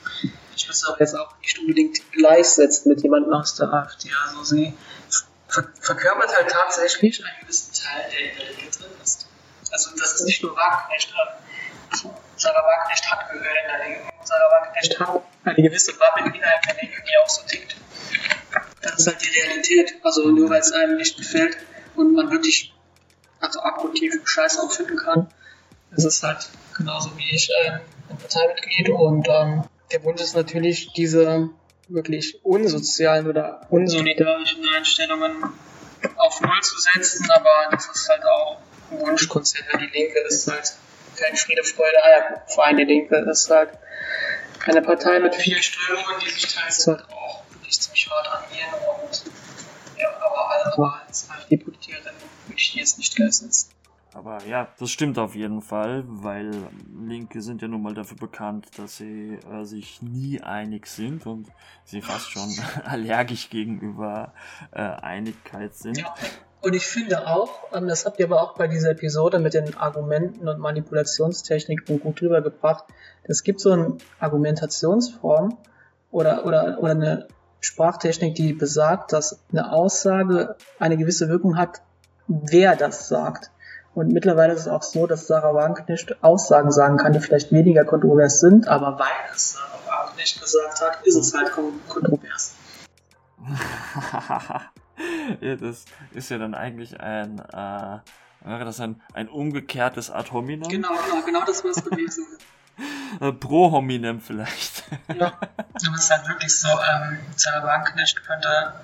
[0.55, 4.11] Ich würde es auch jetzt auch nicht unbedingt gleichsetzen mit jemandem aus der AfD.
[4.29, 4.75] Also sie
[5.49, 9.29] ver verkörpert halt tatsächlich einen gewissen Teil, der in der Linke drin ist.
[9.71, 11.13] Also das ist nicht nur Wagenknecht.
[12.37, 14.13] Sarah Wagenknecht hat Gehör in der Linke.
[14.25, 17.77] Sarah Wagenknecht hat eine gewisse Bubble innerhalb der Linke, die auch so tickt.
[18.83, 19.95] Das ist halt die Realität.
[20.03, 21.57] Also nur weil es einem nicht gefällt
[21.97, 22.75] und man wirklich
[23.41, 25.29] also abgrundtief Scheiß auffinden kann.
[25.97, 27.81] Es ist halt genauso wie ich ähm,
[28.11, 31.49] ein Parteimitglied und ähm, der Wunsch ist natürlich, diese
[31.89, 35.45] wirklich unsozialen oder unsolidarischen Einstellungen
[36.17, 38.59] auf Null zu setzen, aber das ist halt auch
[38.91, 40.73] ein Wunschkonzert, weil die Linke ist halt
[41.17, 42.77] kein Friede, Freude, Eierverein.
[42.77, 43.71] Die Linke ist halt
[44.67, 48.69] eine Partei mit vielen Strömungen, die sich teils halt auch wirklich ziemlich hart angehen
[49.01, 49.25] und
[49.99, 53.71] ja, aber, aber als AfD-Politikerin würde ich die jetzt nicht gleichsetzen.
[54.17, 56.51] Aber ja, das stimmt auf jeden Fall, weil
[57.07, 61.49] Linke sind ja nun mal dafür bekannt, dass sie äh, sich nie einig sind und
[61.85, 62.49] sie fast schon
[62.85, 64.33] allergisch gegenüber
[64.73, 65.99] äh, Einigkeit sind.
[65.99, 66.15] Ja.
[66.67, 69.77] Und ich finde auch, ähm, das habt ihr aber auch bei dieser Episode mit den
[69.77, 72.87] Argumenten und Manipulationstechniken gut rübergebracht,
[73.23, 75.59] es gibt so eine Argumentationsform
[76.11, 77.29] oder, oder, oder eine
[77.61, 81.83] Sprachtechnik, die besagt, dass eine Aussage eine gewisse Wirkung hat,
[82.27, 83.53] wer das sagt.
[83.95, 87.85] Und mittlerweile ist es auch so, dass Sarah Wagenknecht Aussagen sagen kann, die vielleicht weniger
[87.85, 92.57] kontrovers sind, aber weil es Sarah Wagenknecht gesagt hat, ist es halt kon- kontrovers.
[95.61, 97.99] das ist ja dann eigentlich ein, äh,
[98.45, 100.69] wäre das ein, ein umgekehrtes Ad hominem?
[100.69, 102.27] Genau, genau, genau das war es gewesen.
[103.21, 104.85] Äh, Pro hominem vielleicht.
[105.09, 108.75] Ja, aber es ist halt wirklich so, ähm, Sarah Wagenknecht könnte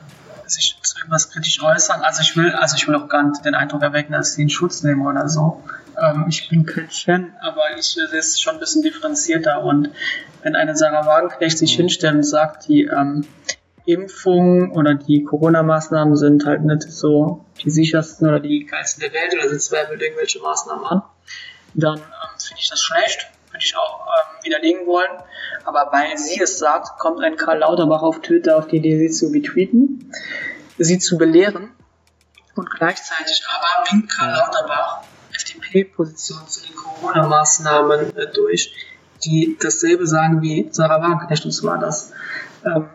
[0.47, 2.03] sich zu irgendwas kritisch äußern.
[2.03, 4.51] Also ich will, also ich will auch gar nicht den Eindruck erwecken, dass sie in
[4.51, 5.63] Schutz nehmen oder so.
[6.01, 9.91] Ähm, ich bin kein Fan, aber ich sehe es schon ein bisschen differenzierter und
[10.43, 13.27] wenn eine Sarah Wagenknecht sich hinstellt und sagt, die ähm,
[13.85, 19.35] Impfungen oder die Corona-Maßnahmen sind halt nicht so die sichersten oder die geilsten der Welt
[19.35, 21.03] oder sie zweifelt irgendwelche Maßnahmen an,
[21.75, 25.11] dann ähm, finde ich das schlecht, würde ich auch ähm, widerlegen wollen.
[25.65, 29.11] Aber weil sie es sagt, kommt ein Karl Lauterbach auf Twitter auf die Idee, sie
[29.11, 30.13] zu retweeten,
[30.79, 31.71] sie zu belehren
[32.55, 35.03] und gleichzeitig aber winkt Karl Lauterbach
[35.35, 38.75] FDP-Position zu den Corona-Maßnahmen äh, durch,
[39.25, 42.13] die dasselbe sagen wie Sarah Wagenknecht, und zwar, dass
[42.65, 42.89] ähm,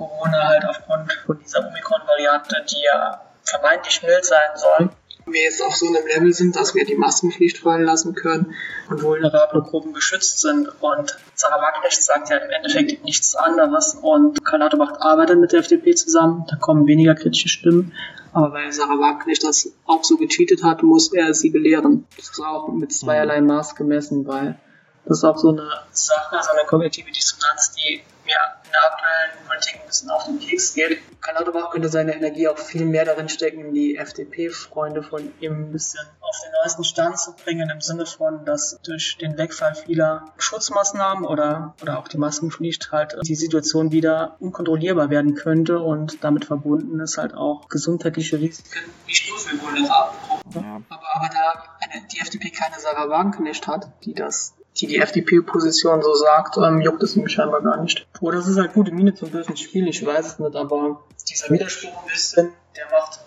[0.00, 4.90] Corona halt aufgrund von dieser Omikron-Variante, die ja vermeintlich mild sein soll,
[5.26, 8.54] wir jetzt auf so einem Level sind, dass wir die Maskenpflicht fallen lassen können
[8.88, 10.68] und vulnerable Gruppen geschützt sind.
[10.80, 13.98] Und Sarah Wagenknecht sagt ja im Endeffekt nichts anderes.
[14.00, 17.92] Und Karl Lauterbach arbeitet mit der FDP zusammen, da kommen weniger kritische Stimmen.
[18.32, 22.06] Aber weil Sarah Wagenknecht das auch so gecheatet hat, muss er sie belehren.
[22.16, 24.58] Das ist auch mit zweierlei Maß gemessen, weil
[25.04, 29.46] das ist auch so eine Sache, so eine kognitive Dissonanz, die mir in der aktuellen
[29.46, 30.98] Politik ein bisschen auf den Keks geht.
[31.20, 35.72] Karl Lauterbach könnte seine Energie auch viel mehr darin stecken, die FDP-Freunde von ihm ein
[35.72, 40.26] bisschen auf den neuesten Stand zu bringen, im Sinne von, dass durch den Wegfall vieler
[40.38, 46.44] Schutzmaßnahmen oder, oder auch die Maskenpflicht halt die Situation wieder unkontrollierbar werden könnte und damit
[46.44, 48.70] verbunden ist halt auch gesundheitliche Risiken,
[49.06, 50.62] wie Stufe vulnerable Gruppen.
[50.62, 50.80] Ja.
[50.88, 56.02] Aber, aber da eine, die FDP keine Sarah Wagenknecht hat, die das die die FDP-Position
[56.02, 58.06] so sagt, ähm, juckt es ihm scheinbar gar nicht.
[58.20, 61.50] Oder es ist halt gute Miene zum bösen Spiel, ich weiß es nicht, aber dieser
[61.50, 63.20] Widerspruch ein bisschen, der macht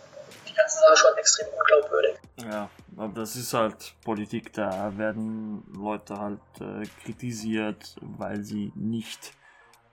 [0.47, 2.15] die ganze Sache schon extrem unglaubwürdig.
[2.49, 9.33] Ja, aber das ist halt Politik, da werden Leute halt äh, kritisiert, weil sie nicht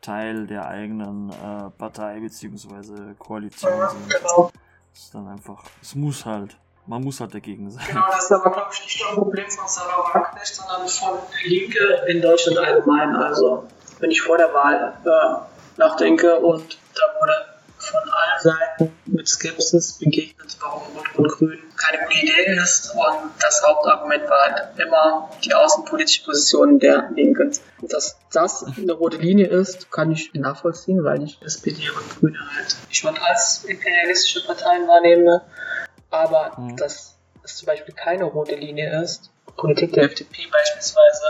[0.01, 3.15] Teil der eigenen äh, Partei bzw.
[3.19, 4.11] Koalition sind.
[4.11, 4.51] Genau.
[4.93, 7.85] Das ist dann einfach, es muss halt, man muss halt dagegen sein.
[7.89, 11.19] Genau, das ist aber, glaube ich, nicht nur ein Problem von Sarah Wagenknecht, sondern von
[11.45, 13.15] Linke in Deutschland allgemein.
[13.17, 13.65] Also,
[13.99, 17.33] wenn ich vor der Wahl äh, nachdenke und da wurde
[17.79, 22.95] von allen Seiten mit Skepsis begegnet, warum Rot und Grün keine gute Idee ist.
[22.95, 27.57] Und das Hauptargument war halt immer die außenpolitische Position der Linken.
[27.83, 32.77] Dass das eine rote Linie ist, kann ich nachvollziehen, weil ich SPD und Grüne halt
[32.91, 35.43] schon als imperialistische Parteien wahrnehme.
[36.11, 36.77] Aber Mhm.
[36.77, 41.23] dass es zum Beispiel keine rote Linie ist, Politik der FDP beispielsweise,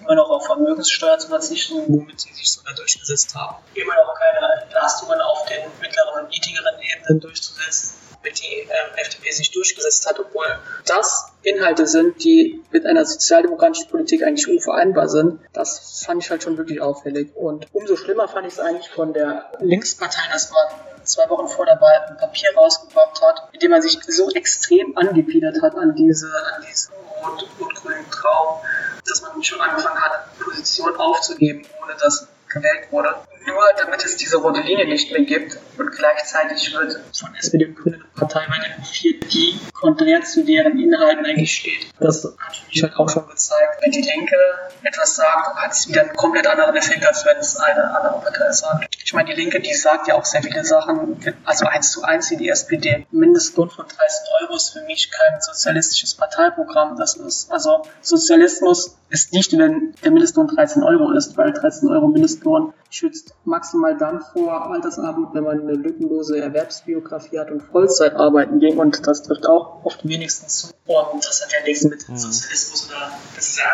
[0.00, 3.56] immer noch auf Vermögenssteuer zu verzichten, womit sie sich sogar durchgesetzt haben.
[3.74, 7.94] Immer noch keine Entlastungen auf den mittleren und niedrigeren Ebenen durchzusetzen,
[8.30, 10.46] die ähm, FDP sich durchgesetzt hat, obwohl
[10.86, 15.40] das Inhalte sind, die mit einer sozialdemokratischen Politik eigentlich unvereinbar sind.
[15.52, 17.34] Das fand ich halt schon wirklich auffällig.
[17.34, 21.66] Und umso schlimmer fand ich es eigentlich von der Linkspartei, dass man zwei Wochen vor
[21.66, 25.94] der Wahl ein Papier rausgebracht hat, mit dem man sich so extrem angebiedert hat an
[25.94, 28.58] diese, an diesen rot- und grünen Traum,
[29.06, 33.14] dass man schon angefangen hat, Position aufzugeben, ohne dass gewählt wurde.
[33.46, 37.76] Nur damit es diese rote Linie nicht mehr gibt und gleichzeitig wird von SPD und
[37.76, 41.88] Grünen Partei weitergeführt, die konträr zu deren Inhalten eigentlich steht.
[42.00, 44.36] Das hat mich halt auch schon gezeigt, wenn die Linke
[44.82, 48.52] etwas sagt, hat es wieder einen komplett anderen Effekt, als wenn es eine andere Partei
[48.52, 48.94] sagt.
[49.04, 52.30] Ich meine, die Linke, die sagt ja auch sehr viele Sachen, also eins zu eins
[52.30, 53.06] wie die SPD.
[53.10, 53.98] Mindestlohn von 13
[54.42, 56.96] Euro ist für mich kein sozialistisches Parteiprogramm.
[56.96, 62.08] Das ist, also Sozialismus ist nicht, wenn der Mindestlohn 13 Euro ist, weil 13 Euro
[62.08, 68.58] Mindestlohn schützt maximal dann vor Altersarmut, wenn man eine lückenlose Erwerbsbiografie hat und Vollzeit arbeiten
[68.58, 70.66] ging und das trifft auch oft wenigstens zu.
[70.86, 73.64] Und das hat ja nichts mit Sozialismus oder das ist ja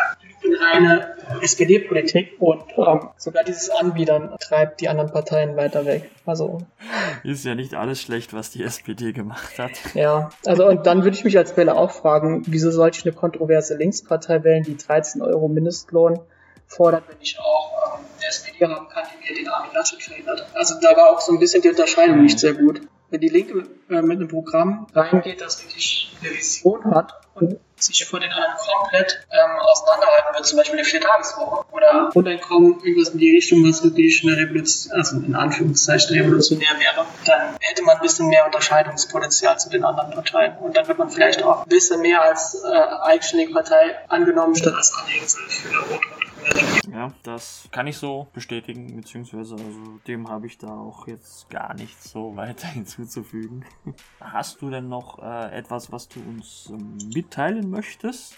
[0.59, 6.09] reine SPD-Politik und ähm, sogar dieses Anbiedern treibt die anderen Parteien weiter weg.
[6.25, 6.59] Also
[7.23, 9.71] Ist ja nicht alles schlecht, was die SPD gemacht hat.
[9.93, 13.13] ja, also und dann würde ich mich als Wähler auch fragen, wieso sollte ich eine
[13.13, 16.19] kontroverse Linkspartei wählen, die 13 Euro Mindestlohn
[16.67, 20.45] fordert, wenn ich auch ähm, eine SPD haben kann, die mir den Armin Laschet verhindert.
[20.53, 22.81] Also da war auch so ein bisschen die Unterscheidung nicht sehr gut.
[23.09, 28.05] wenn die Linke äh, mit einem Programm reingeht, das wirklich eine Vision hat und sich
[28.05, 33.19] vor den anderen komplett ähm, auseinanderhalten wird, zum Beispiel eine Viertageswoche oder Grundeinkommen, irgendwas in
[33.19, 38.01] die Richtung, was wirklich eine Revolution, also in Anführungszeichen revolutionär wäre, dann hätte man ein
[38.01, 42.01] bisschen mehr Unterscheidungspotenzial zu den anderen Parteien und dann wird man vielleicht auch ein bisschen
[42.01, 46.20] mehr als äh, eigenständige Partei angenommen, statt als Anhängsel für eine Regierung.
[46.91, 51.73] Ja, das kann ich so bestätigen, beziehungsweise also dem habe ich da auch jetzt gar
[51.73, 53.65] nichts so weiter hinzuzufügen.
[54.19, 58.35] Hast du denn noch äh, etwas, was du uns ähm, mitteilen möchtest?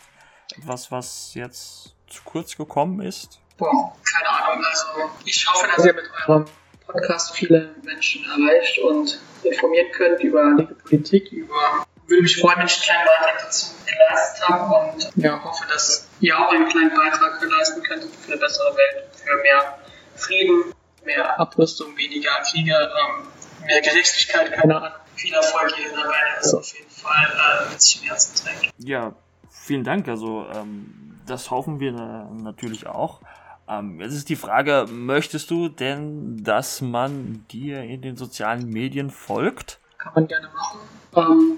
[0.57, 3.39] Etwas, was jetzt zu kurz gekommen ist?
[3.57, 4.65] Boah, keine Ahnung.
[4.65, 4.85] Also
[5.25, 6.45] ich hoffe, dass ihr mit eurem
[6.85, 12.65] Podcast viele Menschen erreicht und informieren könnt über linke Politik, über würde mich freuen, wenn
[12.65, 16.89] ich einen kleinen Beitrag dazu geleistet habe und ja, hoffe, dass ihr auch einen kleinen
[16.89, 19.77] Beitrag leisten könnt für eine bessere Welt, für mehr
[20.15, 20.73] Frieden,
[21.05, 23.27] mehr Abrüstung, weniger Kriege, ähm,
[23.65, 24.91] mehr Gerechtigkeit, keine Ahnung.
[25.15, 28.73] Viel Erfolg hier dabei, das auf jeden Fall äh, mit sich im Herzen trägt.
[28.77, 29.13] Ja,
[29.49, 30.07] vielen Dank.
[30.07, 33.21] Also ähm, das hoffen wir natürlich auch.
[33.69, 39.09] Ähm, jetzt ist die Frage, möchtest du denn, dass man dir in den sozialen Medien
[39.09, 39.79] folgt?
[40.03, 40.79] kann man gerne machen.
[41.15, 41.57] Ähm,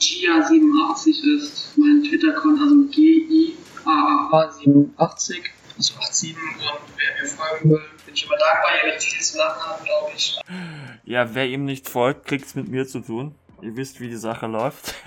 [0.00, 5.42] Gia87 ist mein Twitter-Account, also G-I-A-A-87,
[5.76, 6.36] also 87.
[6.36, 6.42] Und
[6.96, 8.70] wer mir folgen will, bin ich immer dankbar.
[8.78, 10.38] Ihr werdet viel zu lachen haben, glaube ich.
[11.04, 13.34] Ja, wer ihm nicht folgt, kriegt's mit mir zu tun.
[13.62, 14.94] Ihr wisst, wie die Sache läuft.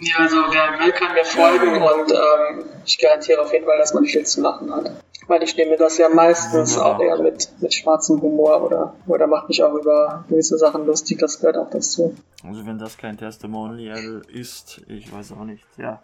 [0.00, 3.92] Ja, also wer will, kann mir folgen und ähm, ich garantiere auf jeden Fall, dass
[3.94, 4.92] man viel zu lachen hat.
[5.26, 6.82] Weil ich nehme das ja meistens Ja.
[6.84, 11.18] auch eher mit, mit schwarzem Humor oder, oder macht mich auch über gewisse Sachen lustig,
[11.18, 12.14] das gehört auch dazu.
[12.44, 15.64] Also wenn das kein Testimonial ist, ich weiß auch nicht.
[15.76, 16.02] Ja.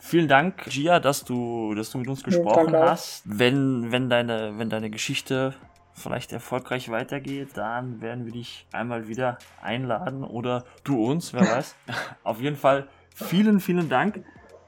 [0.00, 2.90] Vielen Dank, Gia, dass du, dass du mit uns gesprochen auch.
[2.90, 3.22] hast.
[3.24, 5.54] Wenn, wenn deine, wenn deine Geschichte
[5.94, 11.74] vielleicht erfolgreich weitergeht, dann werden wir dich einmal wieder einladen oder du uns, wer weiß.
[12.22, 14.24] Auf jeden Fall vielen, vielen Dank.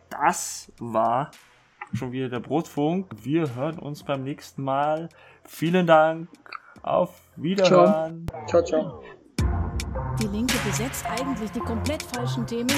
[0.08, 1.30] Das war
[1.92, 3.10] schon wieder der Brotfunk.
[3.22, 5.08] Wir hören uns beim nächsten Mal.
[5.44, 6.28] Vielen Dank.
[6.82, 8.26] Auf Wiederhören.
[8.46, 9.02] Ciao, ciao.
[10.20, 12.68] Die Linke besetzt eigentlich die komplett falschen Themen.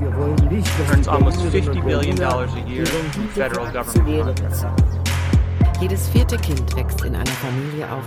[0.00, 4.42] Wir wollen nicht, dass Turns almost 50 billion dollars a year in federal government.
[5.80, 8.02] Jedes vierte Kind wächst in einer Familie auf.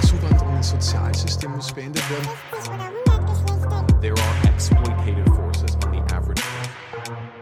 [0.00, 2.28] Zuwanderung ins Sozialsystem muss beendet werden.
[4.00, 5.33] There are exploitative